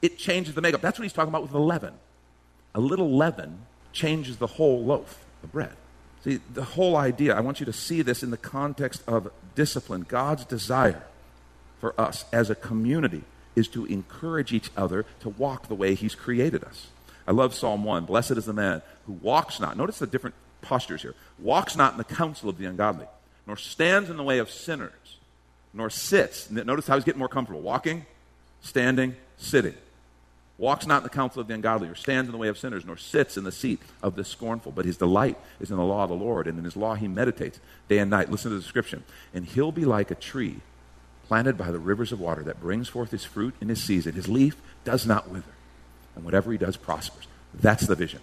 it 0.00 0.16
changes 0.16 0.54
the 0.54 0.62
makeup. 0.62 0.80
That's 0.80 0.98
what 0.98 1.02
he's 1.02 1.12
talking 1.12 1.28
about 1.28 1.42
with 1.42 1.50
the 1.50 1.60
leaven. 1.60 1.94
A 2.74 2.80
little 2.80 3.10
leaven 3.10 3.66
changes 3.92 4.36
the 4.36 4.46
whole 4.46 4.84
loaf 4.84 5.24
of 5.42 5.50
bread. 5.50 5.76
See, 6.22 6.40
the 6.52 6.64
whole 6.64 6.96
idea, 6.96 7.34
I 7.34 7.40
want 7.40 7.60
you 7.60 7.66
to 7.66 7.72
see 7.72 8.02
this 8.02 8.22
in 8.22 8.30
the 8.30 8.36
context 8.36 9.02
of 9.08 9.30
discipline. 9.54 10.06
God's 10.08 10.44
desire 10.44 11.02
for 11.80 11.98
us 12.00 12.24
as 12.32 12.50
a 12.50 12.54
community 12.54 13.22
is 13.56 13.68
to 13.68 13.86
encourage 13.86 14.52
each 14.52 14.70
other 14.76 15.04
to 15.20 15.28
walk 15.28 15.68
the 15.68 15.74
way 15.74 15.94
He's 15.94 16.14
created 16.14 16.64
us. 16.64 16.88
I 17.26 17.32
love 17.32 17.54
Psalm 17.54 17.84
1. 17.84 18.04
Blessed 18.04 18.32
is 18.32 18.46
the 18.46 18.52
man 18.52 18.82
who 19.06 19.12
walks 19.12 19.60
not. 19.60 19.76
Notice 19.76 19.98
the 19.98 20.06
different 20.06 20.34
postures 20.62 21.02
here. 21.02 21.14
Walks 21.38 21.76
not 21.76 21.92
in 21.92 21.98
the 21.98 22.04
counsel 22.04 22.48
of 22.48 22.58
the 22.58 22.66
ungodly, 22.66 23.06
nor 23.46 23.56
stands 23.56 24.10
in 24.10 24.16
the 24.16 24.22
way 24.22 24.38
of 24.38 24.50
sinners, 24.50 25.18
nor 25.72 25.90
sits. 25.90 26.50
Notice 26.50 26.86
how 26.86 26.96
he's 26.96 27.04
getting 27.04 27.18
more 27.18 27.28
comfortable. 27.28 27.60
Walking, 27.60 28.06
standing, 28.62 29.16
sitting. 29.36 29.74
Walks 30.60 30.86
not 30.86 30.98
in 30.98 31.04
the 31.04 31.08
counsel 31.08 31.40
of 31.40 31.48
the 31.48 31.54
ungodly, 31.54 31.88
or 31.88 31.94
stands 31.94 32.28
in 32.28 32.32
the 32.32 32.38
way 32.38 32.48
of 32.48 32.58
sinners, 32.58 32.84
nor 32.84 32.98
sits 32.98 33.38
in 33.38 33.44
the 33.44 33.50
seat 33.50 33.80
of 34.02 34.14
the 34.14 34.24
scornful. 34.24 34.72
But 34.72 34.84
his 34.84 34.98
delight 34.98 35.38
is 35.58 35.70
in 35.70 35.78
the 35.78 35.82
law 35.82 36.02
of 36.02 36.10
the 36.10 36.14
Lord, 36.14 36.46
and 36.46 36.58
in 36.58 36.64
his 36.64 36.76
law 36.76 36.96
he 36.96 37.08
meditates 37.08 37.58
day 37.88 37.96
and 37.96 38.10
night. 38.10 38.30
Listen 38.30 38.50
to 38.50 38.56
the 38.56 38.62
description. 38.62 39.02
And 39.32 39.46
he'll 39.46 39.72
be 39.72 39.86
like 39.86 40.10
a 40.10 40.14
tree 40.14 40.60
planted 41.28 41.56
by 41.56 41.70
the 41.70 41.78
rivers 41.78 42.12
of 42.12 42.20
water 42.20 42.42
that 42.42 42.60
brings 42.60 42.88
forth 42.90 43.10
his 43.10 43.24
fruit 43.24 43.54
in 43.62 43.70
his 43.70 43.82
season. 43.82 44.12
His 44.12 44.28
leaf 44.28 44.60
does 44.84 45.06
not 45.06 45.30
wither, 45.30 45.54
and 46.14 46.26
whatever 46.26 46.52
he 46.52 46.58
does 46.58 46.76
prospers. 46.76 47.26
That's 47.54 47.86
the 47.86 47.94
vision. 47.94 48.20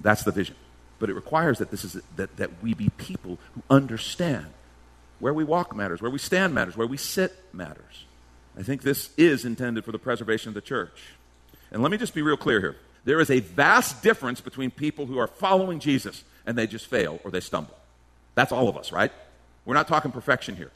That's 0.00 0.22
the 0.22 0.32
vision. 0.32 0.56
But 0.98 1.08
it 1.08 1.14
requires 1.14 1.60
that, 1.60 1.70
this 1.70 1.82
is, 1.82 1.98
that, 2.16 2.36
that 2.36 2.62
we 2.62 2.74
be 2.74 2.90
people 2.90 3.38
who 3.54 3.62
understand 3.70 4.48
where 5.18 5.32
we 5.32 5.44
walk 5.44 5.74
matters, 5.74 6.02
where 6.02 6.10
we 6.10 6.18
stand 6.18 6.54
matters, 6.54 6.76
where 6.76 6.86
we 6.86 6.98
sit 6.98 7.32
matters. 7.54 8.04
I 8.54 8.62
think 8.62 8.82
this 8.82 9.08
is 9.16 9.46
intended 9.46 9.86
for 9.86 9.92
the 9.92 9.98
preservation 9.98 10.50
of 10.50 10.54
the 10.54 10.60
church. 10.60 11.14
And 11.74 11.82
let 11.82 11.90
me 11.90 11.98
just 11.98 12.14
be 12.14 12.22
real 12.22 12.36
clear 12.36 12.60
here. 12.60 12.76
There 13.04 13.20
is 13.20 13.30
a 13.30 13.40
vast 13.40 14.00
difference 14.02 14.40
between 14.40 14.70
people 14.70 15.06
who 15.06 15.18
are 15.18 15.26
following 15.26 15.80
Jesus 15.80 16.22
and 16.46 16.56
they 16.56 16.68
just 16.68 16.86
fail 16.86 17.20
or 17.24 17.32
they 17.32 17.40
stumble. 17.40 17.76
That's 18.36 18.52
all 18.52 18.68
of 18.68 18.76
us, 18.76 18.92
right? 18.92 19.10
We're 19.64 19.74
not 19.74 19.88
talking 19.88 20.12
perfection 20.12 20.54
here. 20.54 20.70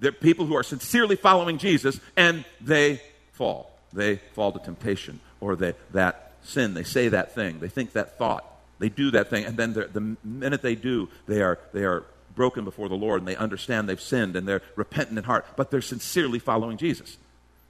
They're 0.00 0.10
people 0.10 0.44
who 0.46 0.56
are 0.56 0.64
sincerely 0.64 1.14
following 1.14 1.58
Jesus 1.58 2.00
and 2.16 2.44
they 2.60 3.00
fall. 3.32 3.70
They 3.92 4.16
fall 4.34 4.50
to 4.50 4.58
temptation 4.58 5.20
or 5.40 5.54
they, 5.54 5.74
that 5.92 6.32
sin. 6.42 6.74
They 6.74 6.82
say 6.82 7.08
that 7.08 7.34
thing. 7.36 7.60
They 7.60 7.68
think 7.68 7.92
that 7.92 8.18
thought. 8.18 8.44
They 8.80 8.88
do 8.88 9.12
that 9.12 9.30
thing. 9.30 9.44
And 9.44 9.56
then 9.56 9.74
the 9.74 10.16
minute 10.24 10.60
they 10.60 10.74
do, 10.74 11.08
they 11.28 11.40
are, 11.40 11.60
they 11.72 11.84
are 11.84 12.02
broken 12.34 12.64
before 12.64 12.88
the 12.88 12.96
Lord 12.96 13.20
and 13.20 13.28
they 13.28 13.36
understand 13.36 13.88
they've 13.88 14.00
sinned 14.00 14.34
and 14.34 14.48
they're 14.48 14.62
repentant 14.74 15.18
in 15.18 15.24
heart, 15.24 15.46
but 15.54 15.70
they're 15.70 15.80
sincerely 15.80 16.40
following 16.40 16.78
Jesus. 16.78 17.16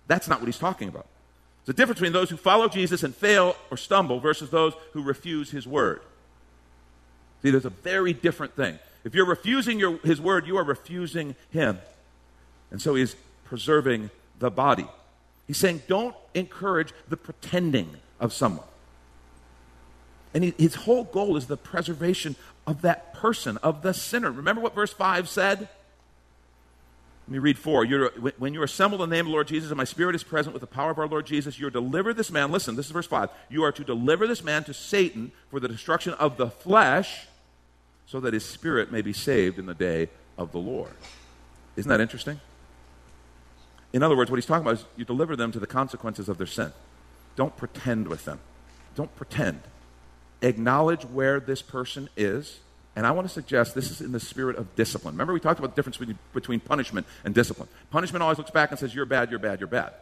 That's 0.07 0.27
not 0.27 0.41
what 0.41 0.47
he's 0.47 0.59
talking 0.59 0.89
about. 0.89 1.07
There's 1.65 1.75
a 1.75 1.77
difference 1.77 1.99
between 2.01 2.13
those 2.13 2.31
who 2.31 2.37
follow 2.37 2.69
Jesus 2.69 3.03
and 3.03 3.15
fail 3.15 3.57
or 3.71 3.77
stumble 3.77 4.19
versus 4.19 4.51
those 4.51 4.75
who 4.93 5.03
refuse 5.03 5.51
his 5.51 5.67
word. 5.67 6.01
See, 7.43 7.51
there's 7.51 7.65
a 7.65 7.71
very 7.71 8.13
different 8.13 8.57
thing. 8.57 8.79
If 9.05 9.15
you're 9.15 9.27
refusing 9.27 9.79
your, 9.79 9.99
his 9.99 10.21
word, 10.21 10.47
you 10.47 10.57
are 10.57 10.65
refusing 10.65 11.35
him. 11.51 11.79
And 12.71 12.81
so 12.81 12.95
he's 12.95 13.17
preserving 13.45 14.11
the 14.39 14.51
body. 14.51 14.87
He's 15.47 15.59
saying, 15.59 15.83
don't 15.89 16.17
encourage 16.35 16.93
the 17.09 17.17
pretending 17.17 17.97
of 18.19 18.33
someone. 18.33 18.67
And 20.35 20.45
he, 20.45 20.55
his 20.57 20.75
whole 20.75 21.05
goal 21.05 21.37
is 21.37 21.47
the 21.47 21.57
preservation 21.57 22.37
of 22.67 22.83
that 22.83 23.13
person, 23.13 23.57
of 23.59 23.83
the 23.83 23.93
sinner. 23.93 24.31
Remember 24.31 24.63
what 24.63 24.75
verse 24.75 24.93
5 24.93 25.29
said? 25.29 25.69
Let 27.27 27.33
me 27.33 27.39
read 27.39 27.59
4. 27.59 27.85
You're, 27.85 28.11
when 28.39 28.53
you 28.53 28.63
assemble 28.63 29.03
in 29.03 29.09
the 29.09 29.17
name 29.17 29.27
of 29.27 29.31
the 29.31 29.33
Lord 29.33 29.47
Jesus, 29.47 29.71
and 29.71 29.79
my 29.79 29.85
spirit 29.85 30.15
is 30.15 30.25
present 30.25 30.53
with 30.53 30.61
the 30.61 30.67
power 30.67 30.91
of 30.91 30.99
our 30.99 31.07
Lord 31.07 31.25
Jesus, 31.25 31.59
you're 31.59 31.71
to 31.71 31.81
deliver 31.81 32.13
this 32.13 32.33
man. 32.33 32.51
Listen, 32.51 32.75
this 32.75 32.87
is 32.87 32.93
verse 32.93 33.07
5. 33.07 33.31
You 33.49 33.63
are 33.63 33.73
to 33.73 33.85
deliver 33.85 34.27
this 34.27 34.43
man 34.43 34.65
to 34.65 34.75
Satan 34.75 35.31
for 35.51 35.61
the 35.61 35.69
destruction 35.69 36.15
of 36.15 36.37
the 36.37 36.51
flesh, 36.51 37.27
so 38.07 38.19
that 38.21 38.35
his 38.35 38.45
spirit 38.45 38.91
may 38.91 39.03
be 39.03 39.13
saved 39.13 39.59
in 39.59 39.67
the 39.67 39.75
day 39.75 40.09
of 40.37 40.51
the 40.53 40.59
Lord. 40.59 40.93
Isn't 41.77 41.89
that 41.89 42.01
interesting? 42.01 42.41
In 43.93 44.03
other 44.03 44.17
words, 44.17 44.31
what 44.31 44.37
he's 44.37 44.47
talking 44.47 44.63
about 44.63 44.81
is 44.81 44.85
you 44.97 45.05
deliver 45.05 45.37
them 45.37 45.53
to 45.53 45.61
the 45.61 45.67
consequences 45.67 46.29
of 46.29 46.39
their 46.39 46.47
sin. 46.47 46.73
Don't 47.37 47.57
pretend 47.57 48.09
with 48.09 48.25
them. 48.25 48.41
Don't 48.95 49.15
pretend. 49.17 49.63
Acknowledge 50.43 51.05
where 51.05 51.41
this 51.41 51.63
person 51.63 52.09
is. 52.17 52.61
And 52.95 53.07
I 53.07 53.11
want 53.11 53.27
to 53.27 53.33
suggest 53.33 53.75
this 53.75 53.91
is 53.91 54.01
in 54.01 54.13
the 54.13 54.21
spirit 54.21 54.57
of 54.57 54.75
discipline. 54.77 55.15
Remember, 55.15 55.33
we 55.33 55.41
talked 55.41 55.59
about 55.59 55.75
the 55.75 55.77
difference 55.77 55.97
between, 55.97 56.19
between 56.35 56.61
punishment 56.61 57.07
and 57.25 57.35
discipline. 57.35 57.69
Punishment 57.91 58.23
always 58.23 58.37
looks 58.37 58.51
back 58.51 58.71
and 58.71 58.79
says, 58.79 58.95
You're 58.95 59.07
bad, 59.07 59.31
you're 59.31 59.39
bad, 59.39 59.61
you're 59.61 59.67
bad. 59.67 59.93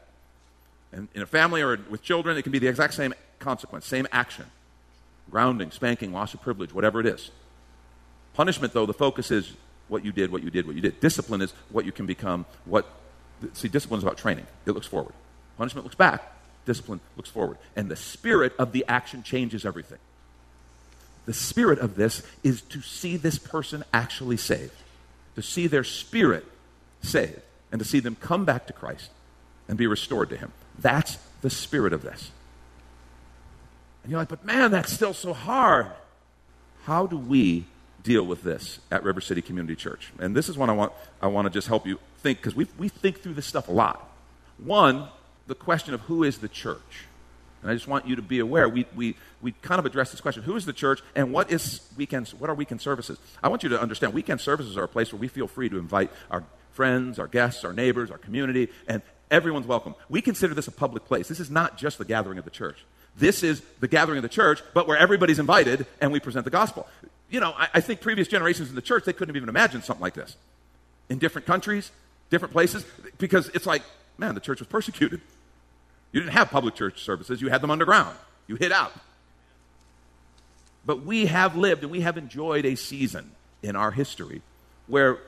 And 0.92 1.08
in 1.14 1.22
a 1.22 1.26
family 1.26 1.62
or 1.62 1.78
with 1.88 2.02
children, 2.02 2.36
it 2.36 2.42
can 2.42 2.50
be 2.50 2.58
the 2.58 2.66
exact 2.66 2.94
same 2.94 3.14
consequence, 3.38 3.86
same 3.86 4.08
action 4.12 4.46
grounding, 5.30 5.70
spanking, 5.70 6.12
loss 6.12 6.34
of 6.34 6.42
privilege, 6.42 6.74
whatever 6.74 6.98
it 6.98 7.06
is. 7.06 7.30
Punishment, 8.34 8.72
though, 8.72 8.86
the 8.86 8.92
focus 8.92 9.30
is 9.30 9.54
what 9.88 10.04
you 10.04 10.12
did, 10.12 10.32
what 10.32 10.42
you 10.42 10.50
did, 10.50 10.66
what 10.66 10.74
you 10.74 10.82
did. 10.82 10.98
Discipline 11.00 11.40
is 11.40 11.52
what 11.70 11.84
you 11.84 11.92
can 11.92 12.06
become, 12.06 12.46
what. 12.64 12.86
See, 13.54 13.68
discipline 13.68 13.98
is 13.98 14.04
about 14.04 14.18
training, 14.18 14.46
it 14.66 14.72
looks 14.72 14.86
forward. 14.86 15.14
Punishment 15.56 15.84
looks 15.84 15.96
back, 15.96 16.32
discipline 16.66 17.00
looks 17.16 17.30
forward. 17.30 17.58
And 17.76 17.88
the 17.88 17.96
spirit 17.96 18.54
of 18.58 18.72
the 18.72 18.84
action 18.88 19.22
changes 19.22 19.64
everything. 19.64 19.98
The 21.26 21.34
spirit 21.34 21.78
of 21.78 21.96
this 21.96 22.22
is 22.42 22.62
to 22.62 22.80
see 22.80 23.16
this 23.16 23.38
person 23.38 23.84
actually 23.92 24.36
saved, 24.36 24.72
to 25.36 25.42
see 25.42 25.66
their 25.66 25.84
spirit 25.84 26.44
saved, 27.02 27.40
and 27.70 27.78
to 27.78 27.84
see 27.84 28.00
them 28.00 28.16
come 28.16 28.44
back 28.44 28.66
to 28.66 28.72
Christ 28.72 29.10
and 29.68 29.78
be 29.78 29.86
restored 29.86 30.30
to 30.30 30.36
Him. 30.36 30.52
That's 30.78 31.18
the 31.42 31.50
spirit 31.50 31.92
of 31.92 32.02
this. 32.02 32.30
And 34.02 34.10
you're 34.10 34.20
like, 34.20 34.28
but 34.28 34.44
man, 34.44 34.70
that's 34.70 34.92
still 34.92 35.14
so 35.14 35.32
hard. 35.32 35.86
How 36.84 37.06
do 37.06 37.16
we 37.16 37.66
deal 38.02 38.24
with 38.24 38.42
this 38.42 38.78
at 38.90 39.02
River 39.04 39.20
City 39.20 39.42
Community 39.42 39.76
Church? 39.76 40.10
And 40.18 40.34
this 40.34 40.48
is 40.48 40.56
one 40.56 40.70
I 40.70 40.72
want, 40.72 40.92
I 41.20 41.26
want 41.26 41.46
to 41.46 41.50
just 41.50 41.68
help 41.68 41.86
you 41.86 41.98
think, 42.18 42.38
because 42.38 42.54
we, 42.54 42.66
we 42.78 42.88
think 42.88 43.20
through 43.20 43.34
this 43.34 43.46
stuff 43.46 43.68
a 43.68 43.72
lot. 43.72 44.10
One, 44.58 45.08
the 45.46 45.54
question 45.54 45.94
of 45.94 46.00
who 46.02 46.24
is 46.24 46.38
the 46.38 46.48
church? 46.48 47.06
And 47.62 47.70
I 47.70 47.74
just 47.74 47.86
want 47.86 48.06
you 48.06 48.16
to 48.16 48.22
be 48.22 48.38
aware. 48.38 48.68
We, 48.68 48.86
we, 48.94 49.16
we 49.42 49.52
kind 49.52 49.78
of 49.78 49.86
address 49.86 50.10
this 50.10 50.20
question 50.20 50.42
who 50.42 50.56
is 50.56 50.64
the 50.64 50.72
church 50.72 51.00
and 51.14 51.32
what, 51.32 51.50
is 51.52 51.80
weekends, 51.96 52.34
what 52.34 52.48
are 52.48 52.54
weekend 52.54 52.80
services? 52.80 53.18
I 53.42 53.48
want 53.48 53.62
you 53.62 53.68
to 53.70 53.80
understand 53.80 54.14
weekend 54.14 54.40
services 54.40 54.76
are 54.76 54.84
a 54.84 54.88
place 54.88 55.12
where 55.12 55.20
we 55.20 55.28
feel 55.28 55.46
free 55.46 55.68
to 55.68 55.78
invite 55.78 56.10
our 56.30 56.44
friends, 56.72 57.18
our 57.18 57.26
guests, 57.26 57.64
our 57.64 57.72
neighbors, 57.72 58.10
our 58.10 58.18
community, 58.18 58.68
and 58.88 59.02
everyone's 59.30 59.66
welcome. 59.66 59.94
We 60.08 60.22
consider 60.22 60.54
this 60.54 60.68
a 60.68 60.72
public 60.72 61.04
place. 61.04 61.28
This 61.28 61.40
is 61.40 61.50
not 61.50 61.76
just 61.76 61.98
the 61.98 62.04
gathering 62.04 62.38
of 62.38 62.44
the 62.44 62.50
church. 62.50 62.84
This 63.16 63.42
is 63.42 63.60
the 63.80 63.88
gathering 63.88 64.18
of 64.18 64.22
the 64.22 64.28
church, 64.28 64.62
but 64.72 64.86
where 64.86 64.96
everybody's 64.96 65.38
invited 65.38 65.86
and 66.00 66.12
we 66.12 66.20
present 66.20 66.44
the 66.44 66.50
gospel. 66.50 66.86
You 67.28 67.40
know, 67.40 67.52
I, 67.56 67.68
I 67.74 67.80
think 67.80 68.00
previous 68.00 68.28
generations 68.28 68.70
in 68.70 68.74
the 68.74 68.82
church, 68.82 69.04
they 69.04 69.12
couldn't 69.12 69.28
have 69.28 69.36
even 69.36 69.48
imagined 69.48 69.84
something 69.84 70.02
like 70.02 70.14
this. 70.14 70.36
In 71.08 71.18
different 71.18 71.46
countries, 71.46 71.90
different 72.30 72.52
places, 72.52 72.84
because 73.18 73.48
it's 73.48 73.66
like, 73.66 73.82
man, 74.16 74.34
the 74.34 74.40
church 74.40 74.60
was 74.60 74.68
persecuted. 74.68 75.20
You 76.12 76.20
didn't 76.20 76.32
have 76.32 76.50
public 76.50 76.74
church 76.74 77.02
services, 77.02 77.40
you 77.40 77.48
had 77.48 77.60
them 77.60 77.70
underground. 77.70 78.16
You 78.46 78.56
hid 78.56 78.72
out. 78.72 78.92
But 80.84 81.04
we 81.04 81.26
have 81.26 81.56
lived 81.56 81.82
and 81.82 81.92
we 81.92 82.00
have 82.00 82.16
enjoyed 82.16 82.64
a 82.64 82.74
season 82.74 83.30
in 83.62 83.76
our 83.76 83.90
history 83.90 84.42
where 84.86 85.18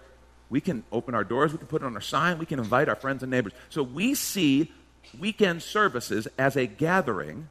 we 0.51 0.61
can 0.61 0.83
open 0.91 1.15
our 1.15 1.25
doors, 1.25 1.53
we 1.53 1.59
can 1.59 1.67
put 1.67 1.83
it 1.83 1.85
on 1.85 1.95
our 1.95 2.01
sign, 2.01 2.39
we 2.39 2.47
can 2.47 2.59
invite 2.59 2.89
our 2.89 2.97
friends 2.97 3.23
and 3.23 3.31
neighbors. 3.31 3.53
So 3.69 3.83
we 3.83 4.15
see 4.15 4.73
weekend 5.19 5.63
services 5.63 6.27
as 6.39 6.57
a 6.57 6.67
gathering 6.67 7.49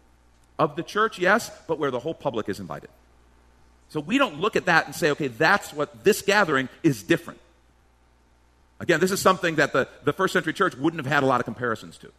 of 0.59 0.75
the 0.75 0.83
church, 0.83 1.17
yes, 1.17 1.49
but 1.67 1.79
where 1.79 1.89
the 1.89 1.99
whole 1.99 2.13
public 2.13 2.49
is 2.49 2.59
invited. 2.59 2.89
So 3.89 3.99
we 3.99 4.17
don't 4.17 4.39
look 4.39 4.55
at 4.55 4.65
that 4.65 4.85
and 4.85 4.95
say, 4.95 5.11
okay, 5.11 5.27
that's 5.27 5.73
what 5.73 6.03
this 6.03 6.21
gathering 6.21 6.69
is 6.83 7.03
different. 7.03 7.39
Again, 8.79 8.99
this 8.99 9.11
is 9.11 9.19
something 9.19 9.55
that 9.55 9.73
the, 9.73 9.87
the 10.03 10.13
first 10.13 10.33
century 10.33 10.53
church 10.53 10.75
wouldn't 10.75 11.03
have 11.03 11.11
had 11.11 11.23
a 11.23 11.25
lot 11.25 11.39
of 11.39 11.45
comparisons 11.45 11.97
to. 11.99 12.11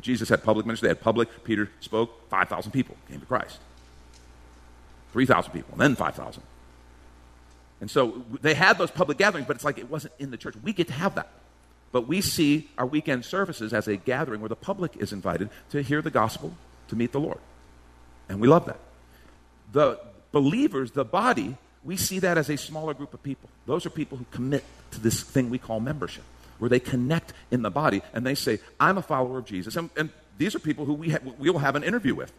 Jesus 0.00 0.28
had 0.28 0.42
public 0.42 0.66
ministry, 0.66 0.86
they 0.86 0.90
had 0.90 1.00
public. 1.00 1.44
Peter 1.44 1.70
spoke, 1.80 2.28
5,000 2.30 2.72
people 2.72 2.96
came 3.08 3.20
to 3.20 3.26
Christ. 3.26 3.58
3,000 5.12 5.52
people, 5.52 5.72
and 5.72 5.80
then 5.80 5.96
5,000. 5.96 6.42
And 7.80 7.90
so 7.90 8.24
they 8.40 8.54
had 8.54 8.78
those 8.78 8.90
public 8.90 9.18
gatherings, 9.18 9.46
but 9.46 9.56
it's 9.56 9.64
like 9.64 9.78
it 9.78 9.90
wasn't 9.90 10.14
in 10.18 10.30
the 10.30 10.36
church. 10.36 10.54
We 10.62 10.72
get 10.72 10.86
to 10.88 10.92
have 10.92 11.14
that. 11.16 11.28
But 11.92 12.06
we 12.06 12.20
see 12.20 12.68
our 12.78 12.86
weekend 12.86 13.24
services 13.24 13.72
as 13.72 13.88
a 13.88 13.96
gathering 13.96 14.40
where 14.40 14.48
the 14.48 14.56
public 14.56 14.96
is 14.96 15.12
invited 15.12 15.50
to 15.70 15.82
hear 15.82 16.00
the 16.00 16.10
gospel, 16.10 16.52
to 16.88 16.96
meet 16.96 17.12
the 17.12 17.20
Lord. 17.20 17.38
And 18.28 18.40
we 18.40 18.46
love 18.46 18.66
that. 18.66 18.78
The 19.72 19.98
believers, 20.30 20.92
the 20.92 21.04
body, 21.04 21.56
we 21.82 21.96
see 21.96 22.20
that 22.20 22.38
as 22.38 22.48
a 22.48 22.56
smaller 22.56 22.94
group 22.94 23.12
of 23.14 23.22
people. 23.22 23.48
Those 23.66 23.86
are 23.86 23.90
people 23.90 24.18
who 24.18 24.26
commit 24.30 24.64
to 24.92 25.00
this 25.00 25.22
thing 25.22 25.50
we 25.50 25.58
call 25.58 25.80
membership 25.80 26.24
where 26.60 26.68
they 26.68 26.78
connect 26.78 27.32
in 27.50 27.62
the 27.62 27.70
body 27.70 28.02
and 28.14 28.24
they 28.24 28.36
say, 28.36 28.60
I'm 28.78 28.98
a 28.98 29.02
follower 29.02 29.38
of 29.38 29.46
Jesus. 29.46 29.74
And, 29.74 29.90
and 29.96 30.10
these 30.38 30.54
are 30.54 30.60
people 30.60 30.84
who 30.84 30.94
we, 30.94 31.10
ha- 31.10 31.18
we 31.38 31.50
will 31.50 31.58
have 31.58 31.74
an 31.74 31.82
interview 31.82 32.14
with. 32.14 32.32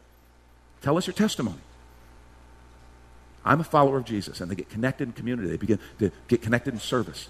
Tell 0.82 0.98
us 0.98 1.08
your 1.08 1.14
testimony. 1.14 1.60
I'm 3.44 3.60
a 3.60 3.66
follower 3.66 3.98
of 3.98 4.06
Jesus. 4.06 4.40
And 4.40 4.50
they 4.50 4.56
get 4.56 4.70
connected 4.70 5.08
in 5.08 5.14
community, 5.14 5.50
they 5.50 5.58
begin 5.58 5.80
to 6.00 6.12
get 6.28 6.42
connected 6.42 6.74
in 6.74 6.80
service. 6.80 7.28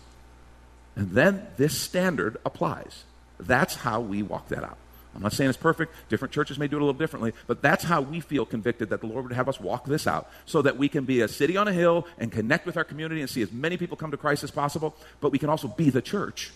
And 0.95 1.11
then 1.11 1.47
this 1.57 1.77
standard 1.77 2.37
applies. 2.45 3.05
That's 3.39 3.75
how 3.75 4.01
we 4.01 4.21
walk 4.21 4.49
that 4.49 4.63
out. 4.63 4.77
I'm 5.15 5.21
not 5.21 5.33
saying 5.33 5.49
it's 5.49 5.57
perfect. 5.57 5.93
Different 6.09 6.33
churches 6.33 6.57
may 6.57 6.67
do 6.67 6.77
it 6.77 6.81
a 6.81 6.85
little 6.85 6.97
differently, 6.97 7.33
but 7.47 7.61
that's 7.61 7.83
how 7.83 8.01
we 8.01 8.21
feel 8.21 8.45
convicted 8.45 8.89
that 8.89 9.01
the 9.01 9.07
Lord 9.07 9.25
would 9.25 9.33
have 9.33 9.49
us 9.49 9.59
walk 9.59 9.85
this 9.85 10.07
out 10.07 10.29
so 10.45 10.61
that 10.61 10.77
we 10.77 10.87
can 10.87 11.03
be 11.03 11.19
a 11.21 11.27
city 11.27 11.57
on 11.57 11.67
a 11.67 11.73
hill 11.73 12.07
and 12.17 12.31
connect 12.31 12.65
with 12.65 12.77
our 12.77 12.85
community 12.85 13.19
and 13.19 13.29
see 13.29 13.41
as 13.41 13.51
many 13.51 13.75
people 13.75 13.97
come 13.97 14.11
to 14.11 14.17
Christ 14.17 14.43
as 14.43 14.51
possible, 14.51 14.95
but 15.19 15.31
we 15.31 15.37
can 15.37 15.49
also 15.49 15.67
be 15.67 15.89
the 15.89 16.01
church 16.01 16.51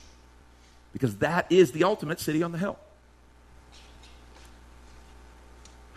because 0.96 1.18
that 1.18 1.46
is 1.52 1.74
the 1.74 1.84
ultimate 1.84 2.22
city 2.22 2.42
on 2.42 2.54
the 2.54 2.58
hill. 2.58 2.80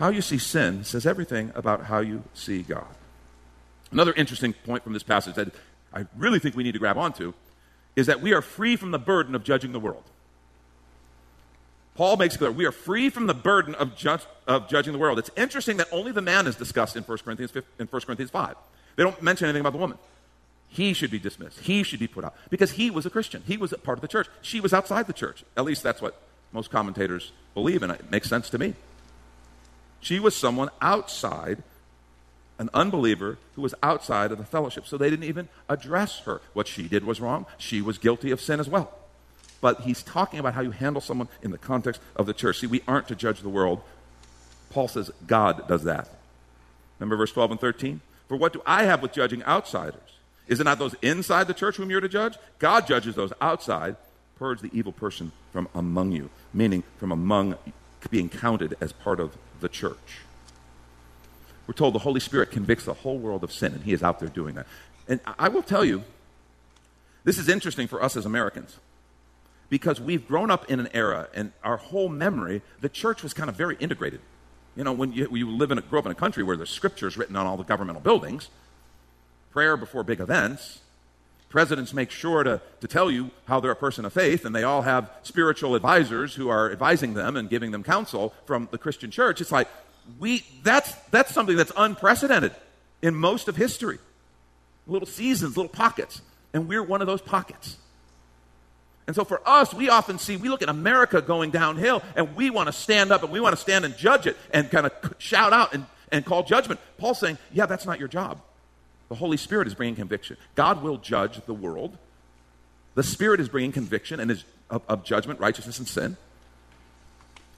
How 0.00 0.08
you 0.08 0.20
see 0.20 0.38
sin 0.38 0.82
says 0.82 1.06
everything 1.06 1.52
about 1.54 1.84
how 1.84 2.00
you 2.00 2.24
see 2.34 2.62
God. 2.62 2.88
Another 3.92 4.12
interesting 4.14 4.54
point 4.54 4.82
from 4.82 4.94
this 4.94 5.04
passage 5.04 5.36
that 5.36 5.54
I 5.94 6.06
really 6.16 6.40
think 6.40 6.56
we 6.56 6.64
need 6.64 6.72
to 6.72 6.80
grab 6.80 6.98
onto 6.98 7.32
is 7.94 8.06
that 8.06 8.20
we 8.20 8.32
are 8.32 8.42
free 8.42 8.74
from 8.74 8.90
the 8.90 8.98
burden 8.98 9.36
of 9.36 9.44
judging 9.44 9.70
the 9.70 9.78
world. 9.78 10.02
Paul 11.94 12.16
makes 12.16 12.36
clear 12.36 12.50
we 12.50 12.66
are 12.66 12.72
free 12.72 13.08
from 13.08 13.28
the 13.28 13.34
burden 13.34 13.76
of, 13.76 13.92
of 14.48 14.68
judging 14.68 14.92
the 14.92 14.98
world. 14.98 15.20
It's 15.20 15.30
interesting 15.36 15.76
that 15.76 15.86
only 15.92 16.10
the 16.10 16.22
man 16.22 16.48
is 16.48 16.56
discussed 16.56 16.96
in 16.96 17.04
1 17.04 17.18
Corinthians, 17.18 17.52
5, 17.52 17.62
in 17.78 17.86
1 17.86 18.02
Corinthians 18.02 18.32
5. 18.32 18.56
They 18.96 19.04
don't 19.04 19.22
mention 19.22 19.44
anything 19.44 19.60
about 19.60 19.74
the 19.74 19.78
woman. 19.78 19.96
He 20.68 20.92
should 20.92 21.10
be 21.10 21.18
dismissed. 21.18 21.60
He 21.60 21.82
should 21.82 21.98
be 21.98 22.06
put 22.06 22.24
out 22.24 22.34
because 22.50 22.72
he 22.72 22.90
was 22.90 23.06
a 23.06 23.10
Christian. 23.10 23.42
He 23.46 23.56
was 23.56 23.72
a 23.72 23.78
part 23.78 23.98
of 23.98 24.02
the 24.02 24.08
church. 24.08 24.28
She 24.42 24.60
was 24.60 24.72
outside 24.72 25.06
the 25.06 25.12
church. 25.12 25.44
At 25.56 25.64
least 25.64 25.82
that's 25.82 26.02
what 26.02 26.20
most 26.52 26.70
commentators 26.70 27.32
believe, 27.54 27.82
and 27.82 27.92
it 27.92 28.10
makes 28.10 28.28
sense 28.28 28.50
to 28.50 28.58
me. 28.58 28.74
She 30.00 30.20
was 30.20 30.36
someone 30.36 30.70
outside, 30.80 31.62
an 32.58 32.70
unbeliever 32.72 33.38
who 33.56 33.62
was 33.62 33.74
outside 33.82 34.30
of 34.30 34.38
the 34.38 34.44
fellowship. 34.44 34.86
So 34.86 34.96
they 34.96 35.10
didn't 35.10 35.24
even 35.24 35.48
address 35.68 36.20
her. 36.20 36.40
What 36.52 36.68
she 36.68 36.86
did 36.86 37.04
was 37.04 37.20
wrong. 37.20 37.46
She 37.56 37.80
was 37.80 37.98
guilty 37.98 38.30
of 38.30 38.40
sin 38.40 38.60
as 38.60 38.68
well. 38.68 38.92
But 39.60 39.80
he's 39.80 40.02
talking 40.02 40.38
about 40.38 40.54
how 40.54 40.60
you 40.60 40.70
handle 40.70 41.00
someone 41.00 41.28
in 41.42 41.50
the 41.50 41.58
context 41.58 42.00
of 42.14 42.26
the 42.26 42.34
church. 42.34 42.60
See, 42.60 42.66
we 42.66 42.82
aren't 42.86 43.08
to 43.08 43.16
judge 43.16 43.40
the 43.40 43.48
world. 43.48 43.82
Paul 44.70 44.86
says 44.86 45.10
God 45.26 45.66
does 45.66 45.84
that. 45.84 46.08
Remember 46.98 47.16
verse 47.16 47.32
12 47.32 47.52
and 47.52 47.60
13? 47.60 48.00
For 48.28 48.36
what 48.36 48.52
do 48.52 48.62
I 48.66 48.84
have 48.84 49.02
with 49.02 49.12
judging 49.12 49.42
outsiders? 49.44 50.17
Is 50.48 50.60
it 50.60 50.64
not 50.64 50.78
those 50.78 50.94
inside 51.02 51.46
the 51.46 51.54
church 51.54 51.76
whom 51.76 51.90
you're 51.90 52.00
to 52.00 52.08
judge? 52.08 52.36
God 52.58 52.86
judges 52.86 53.14
those 53.14 53.32
outside. 53.40 53.96
Purge 54.38 54.60
the 54.60 54.70
evil 54.72 54.92
person 54.92 55.32
from 55.52 55.68
among 55.74 56.12
you, 56.12 56.30
meaning 56.54 56.84
from 56.98 57.12
among 57.12 57.56
being 58.10 58.28
counted 58.28 58.76
as 58.80 58.92
part 58.92 59.20
of 59.20 59.36
the 59.60 59.68
church. 59.68 60.20
We're 61.66 61.74
told 61.74 61.94
the 61.94 62.00
Holy 62.00 62.20
Spirit 62.20 62.50
convicts 62.50 62.84
the 62.84 62.94
whole 62.94 63.18
world 63.18 63.44
of 63.44 63.52
sin, 63.52 63.74
and 63.74 63.82
He 63.82 63.92
is 63.92 64.02
out 64.02 64.20
there 64.20 64.28
doing 64.28 64.54
that. 64.54 64.66
And 65.06 65.20
I 65.38 65.48
will 65.48 65.62
tell 65.62 65.84
you, 65.84 66.02
this 67.24 67.36
is 67.36 67.48
interesting 67.48 67.86
for 67.86 68.02
us 68.02 68.16
as 68.16 68.24
Americans 68.24 68.76
because 69.68 70.00
we've 70.00 70.26
grown 70.26 70.50
up 70.50 70.70
in 70.70 70.80
an 70.80 70.88
era, 70.94 71.28
and 71.34 71.52
our 71.62 71.76
whole 71.76 72.08
memory, 72.08 72.62
the 72.80 72.88
church 72.88 73.22
was 73.22 73.34
kind 73.34 73.50
of 73.50 73.56
very 73.56 73.76
integrated. 73.80 74.20
You 74.76 74.84
know, 74.84 74.92
when 74.92 75.12
you, 75.12 75.28
you 75.32 75.50
live 75.50 75.70
in 75.70 75.78
a, 75.78 75.82
grow 75.82 75.98
up 75.98 76.06
in 76.06 76.12
a 76.12 76.14
country 76.14 76.42
where 76.42 76.56
there's 76.56 76.70
scriptures 76.70 77.16
written 77.16 77.36
on 77.36 77.46
all 77.46 77.56
the 77.56 77.64
governmental 77.64 78.00
buildings, 78.00 78.48
prayer 79.50 79.76
before 79.76 80.04
big 80.04 80.20
events. 80.20 80.80
Presidents 81.48 81.94
make 81.94 82.10
sure 82.10 82.42
to, 82.42 82.60
to 82.80 82.86
tell 82.86 83.10
you 83.10 83.30
how 83.46 83.58
they're 83.58 83.70
a 83.70 83.76
person 83.76 84.04
of 84.04 84.12
faith, 84.12 84.44
and 84.44 84.54
they 84.54 84.64
all 84.64 84.82
have 84.82 85.10
spiritual 85.22 85.74
advisors 85.74 86.34
who 86.34 86.50
are 86.50 86.70
advising 86.70 87.14
them 87.14 87.36
and 87.36 87.48
giving 87.48 87.70
them 87.70 87.82
counsel 87.82 88.34
from 88.44 88.68
the 88.70 88.76
Christian 88.76 89.10
church. 89.10 89.40
It's 89.40 89.52
like, 89.52 89.68
we, 90.18 90.44
that's, 90.62 90.92
that's 91.10 91.32
something 91.32 91.56
that's 91.56 91.72
unprecedented 91.76 92.54
in 93.00 93.14
most 93.14 93.48
of 93.48 93.56
history. 93.56 93.98
Little 94.86 95.08
seasons, 95.08 95.56
little 95.56 95.70
pockets. 95.70 96.20
And 96.52 96.68
we're 96.68 96.82
one 96.82 97.00
of 97.00 97.06
those 97.06 97.22
pockets. 97.22 97.76
And 99.06 99.16
so 99.16 99.24
for 99.24 99.40
us, 99.48 99.72
we 99.72 99.88
often 99.88 100.18
see, 100.18 100.36
we 100.36 100.50
look 100.50 100.60
at 100.60 100.68
America 100.68 101.22
going 101.22 101.50
downhill, 101.50 102.02
and 102.14 102.36
we 102.36 102.50
want 102.50 102.66
to 102.66 102.72
stand 102.72 103.10
up 103.10 103.22
and 103.22 103.32
we 103.32 103.40
want 103.40 103.56
to 103.56 103.60
stand 103.60 103.86
and 103.86 103.96
judge 103.96 104.26
it 104.26 104.36
and 104.52 104.70
kind 104.70 104.84
of 104.84 104.92
shout 105.16 105.54
out 105.54 105.72
and, 105.72 105.86
and 106.12 106.26
call 106.26 106.42
judgment. 106.42 106.78
Paul's 106.98 107.18
saying, 107.18 107.38
yeah, 107.52 107.64
that's 107.64 107.86
not 107.86 107.98
your 107.98 108.08
job. 108.08 108.42
The 109.08 109.14
Holy 109.14 109.36
Spirit 109.36 109.66
is 109.66 109.74
bringing 109.74 109.96
conviction. 109.96 110.36
God 110.54 110.82
will 110.82 110.98
judge 110.98 111.40
the 111.46 111.54
world. 111.54 111.96
The 112.94 113.02
Spirit 113.02 113.40
is 113.40 113.48
bringing 113.48 113.72
conviction 113.72 114.20
and 114.20 114.30
is 114.30 114.44
of, 114.70 114.82
of 114.88 115.04
judgment, 115.04 115.40
righteousness, 115.40 115.78
and 115.78 115.88
sin. 115.88 116.16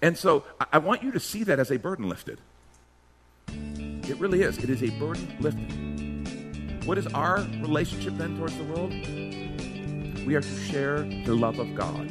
And 0.02 0.16
so 0.16 0.44
I, 0.60 0.66
I 0.74 0.78
want 0.78 1.02
you 1.02 1.12
to 1.12 1.20
see 1.20 1.44
that 1.44 1.58
as 1.58 1.70
a 1.70 1.78
burden 1.78 2.08
lifted. 2.08 2.38
It 3.48 4.16
really 4.18 4.42
is. 4.42 4.58
It 4.58 4.70
is 4.70 4.82
a 4.82 4.90
burden 4.98 5.36
lifted. 5.40 6.86
What 6.86 6.98
is 6.98 7.06
our 7.08 7.38
relationship 7.60 8.16
then 8.16 8.36
towards 8.38 8.56
the 8.56 8.64
world? 8.64 8.90
We 10.26 10.34
are 10.34 10.40
to 10.40 10.58
share 10.60 11.00
the 11.00 11.34
love 11.34 11.58
of 11.58 11.74
God. 11.74 12.08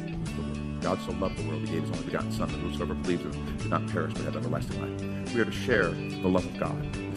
God 0.80 0.98
so 1.04 1.12
loved 1.12 1.36
the 1.36 1.46
world, 1.46 1.60
he 1.60 1.74
gave 1.74 1.82
his 1.82 1.90
only 1.90 2.04
begotten 2.04 2.32
Son, 2.32 2.48
that 2.48 2.56
whosoever 2.58 2.94
believes 2.94 3.22
in 3.22 3.32
him 3.32 3.58
should 3.58 3.70
not 3.70 3.86
perish 3.88 4.14
but 4.14 4.22
have 4.22 4.36
everlasting 4.36 4.80
life. 4.80 5.34
We 5.34 5.40
are 5.40 5.44
to 5.44 5.52
share 5.52 5.90
the 5.90 6.28
love 6.28 6.46
of 6.46 6.58
God. 6.58 7.09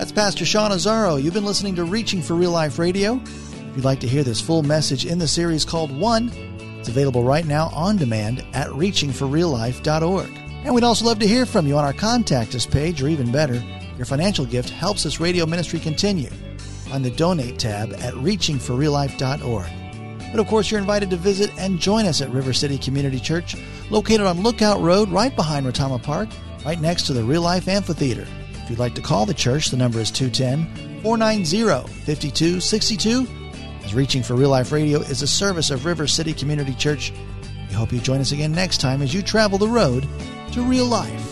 That's 0.00 0.12
Pastor 0.12 0.46
Sean 0.46 0.70
Azzaro. 0.70 1.22
You've 1.22 1.34
been 1.34 1.44
listening 1.44 1.74
to 1.74 1.84
Reaching 1.84 2.22
for 2.22 2.32
Real 2.32 2.52
Life 2.52 2.78
Radio. 2.78 3.20
If 3.22 3.76
you'd 3.76 3.84
like 3.84 4.00
to 4.00 4.08
hear 4.08 4.22
this 4.22 4.40
full 4.40 4.62
message 4.62 5.04
in 5.04 5.18
the 5.18 5.28
series 5.28 5.66
called 5.66 5.94
One, 5.94 6.30
it's 6.78 6.88
available 6.88 7.22
right 7.22 7.44
now 7.44 7.66
on 7.74 7.98
demand 7.98 8.42
at 8.54 8.68
reachingforreallife.org. 8.68 10.30
And 10.64 10.74
we'd 10.74 10.84
also 10.84 11.04
love 11.04 11.18
to 11.18 11.28
hear 11.28 11.44
from 11.44 11.66
you 11.66 11.76
on 11.76 11.84
our 11.84 11.92
Contact 11.92 12.54
Us 12.54 12.64
page, 12.64 13.02
or 13.02 13.08
even 13.08 13.30
better, 13.30 13.62
your 13.98 14.06
financial 14.06 14.46
gift 14.46 14.70
helps 14.70 15.02
this 15.02 15.20
radio 15.20 15.44
ministry 15.44 15.78
continue. 15.78 16.30
On 16.92 17.02
the 17.02 17.10
Donate 17.10 17.58
tab 17.58 17.92
at 17.92 18.14
reachingforreallife.org. 18.14 20.30
But 20.30 20.40
of 20.40 20.46
course, 20.46 20.70
you're 20.70 20.80
invited 20.80 21.10
to 21.10 21.16
visit 21.16 21.52
and 21.58 21.78
join 21.78 22.06
us 22.06 22.22
at 22.22 22.30
River 22.30 22.54
City 22.54 22.78
Community 22.78 23.20
Church, 23.20 23.54
located 23.90 24.22
on 24.22 24.40
Lookout 24.40 24.80
Road 24.80 25.10
right 25.10 25.36
behind 25.36 25.66
Retama 25.66 26.02
Park, 26.02 26.30
right 26.64 26.80
next 26.80 27.02
to 27.02 27.12
the 27.12 27.22
Real 27.22 27.42
Life 27.42 27.68
Amphitheater. 27.68 28.26
You'd 28.70 28.78
like 28.78 28.94
to 28.94 29.02
call 29.02 29.26
the 29.26 29.34
church, 29.34 29.70
the 29.70 29.76
number 29.76 29.98
is 29.98 30.12
210 30.12 31.02
490 31.02 31.88
5262 32.04 33.26
as 33.84 33.94
Reaching 33.94 34.22
for 34.22 34.36
Real 34.36 34.50
Life 34.50 34.70
Radio 34.70 35.00
is 35.00 35.22
a 35.22 35.26
service 35.26 35.70
of 35.70 35.84
River 35.84 36.06
City 36.06 36.32
Community 36.32 36.74
Church. 36.74 37.12
We 37.68 37.74
hope 37.74 37.92
you 37.92 37.98
join 37.98 38.20
us 38.20 38.30
again 38.30 38.52
next 38.52 38.78
time 38.78 39.02
as 39.02 39.12
you 39.12 39.22
travel 39.22 39.58
the 39.58 39.66
road 39.66 40.06
to 40.52 40.62
real 40.62 40.86
life. 40.86 41.29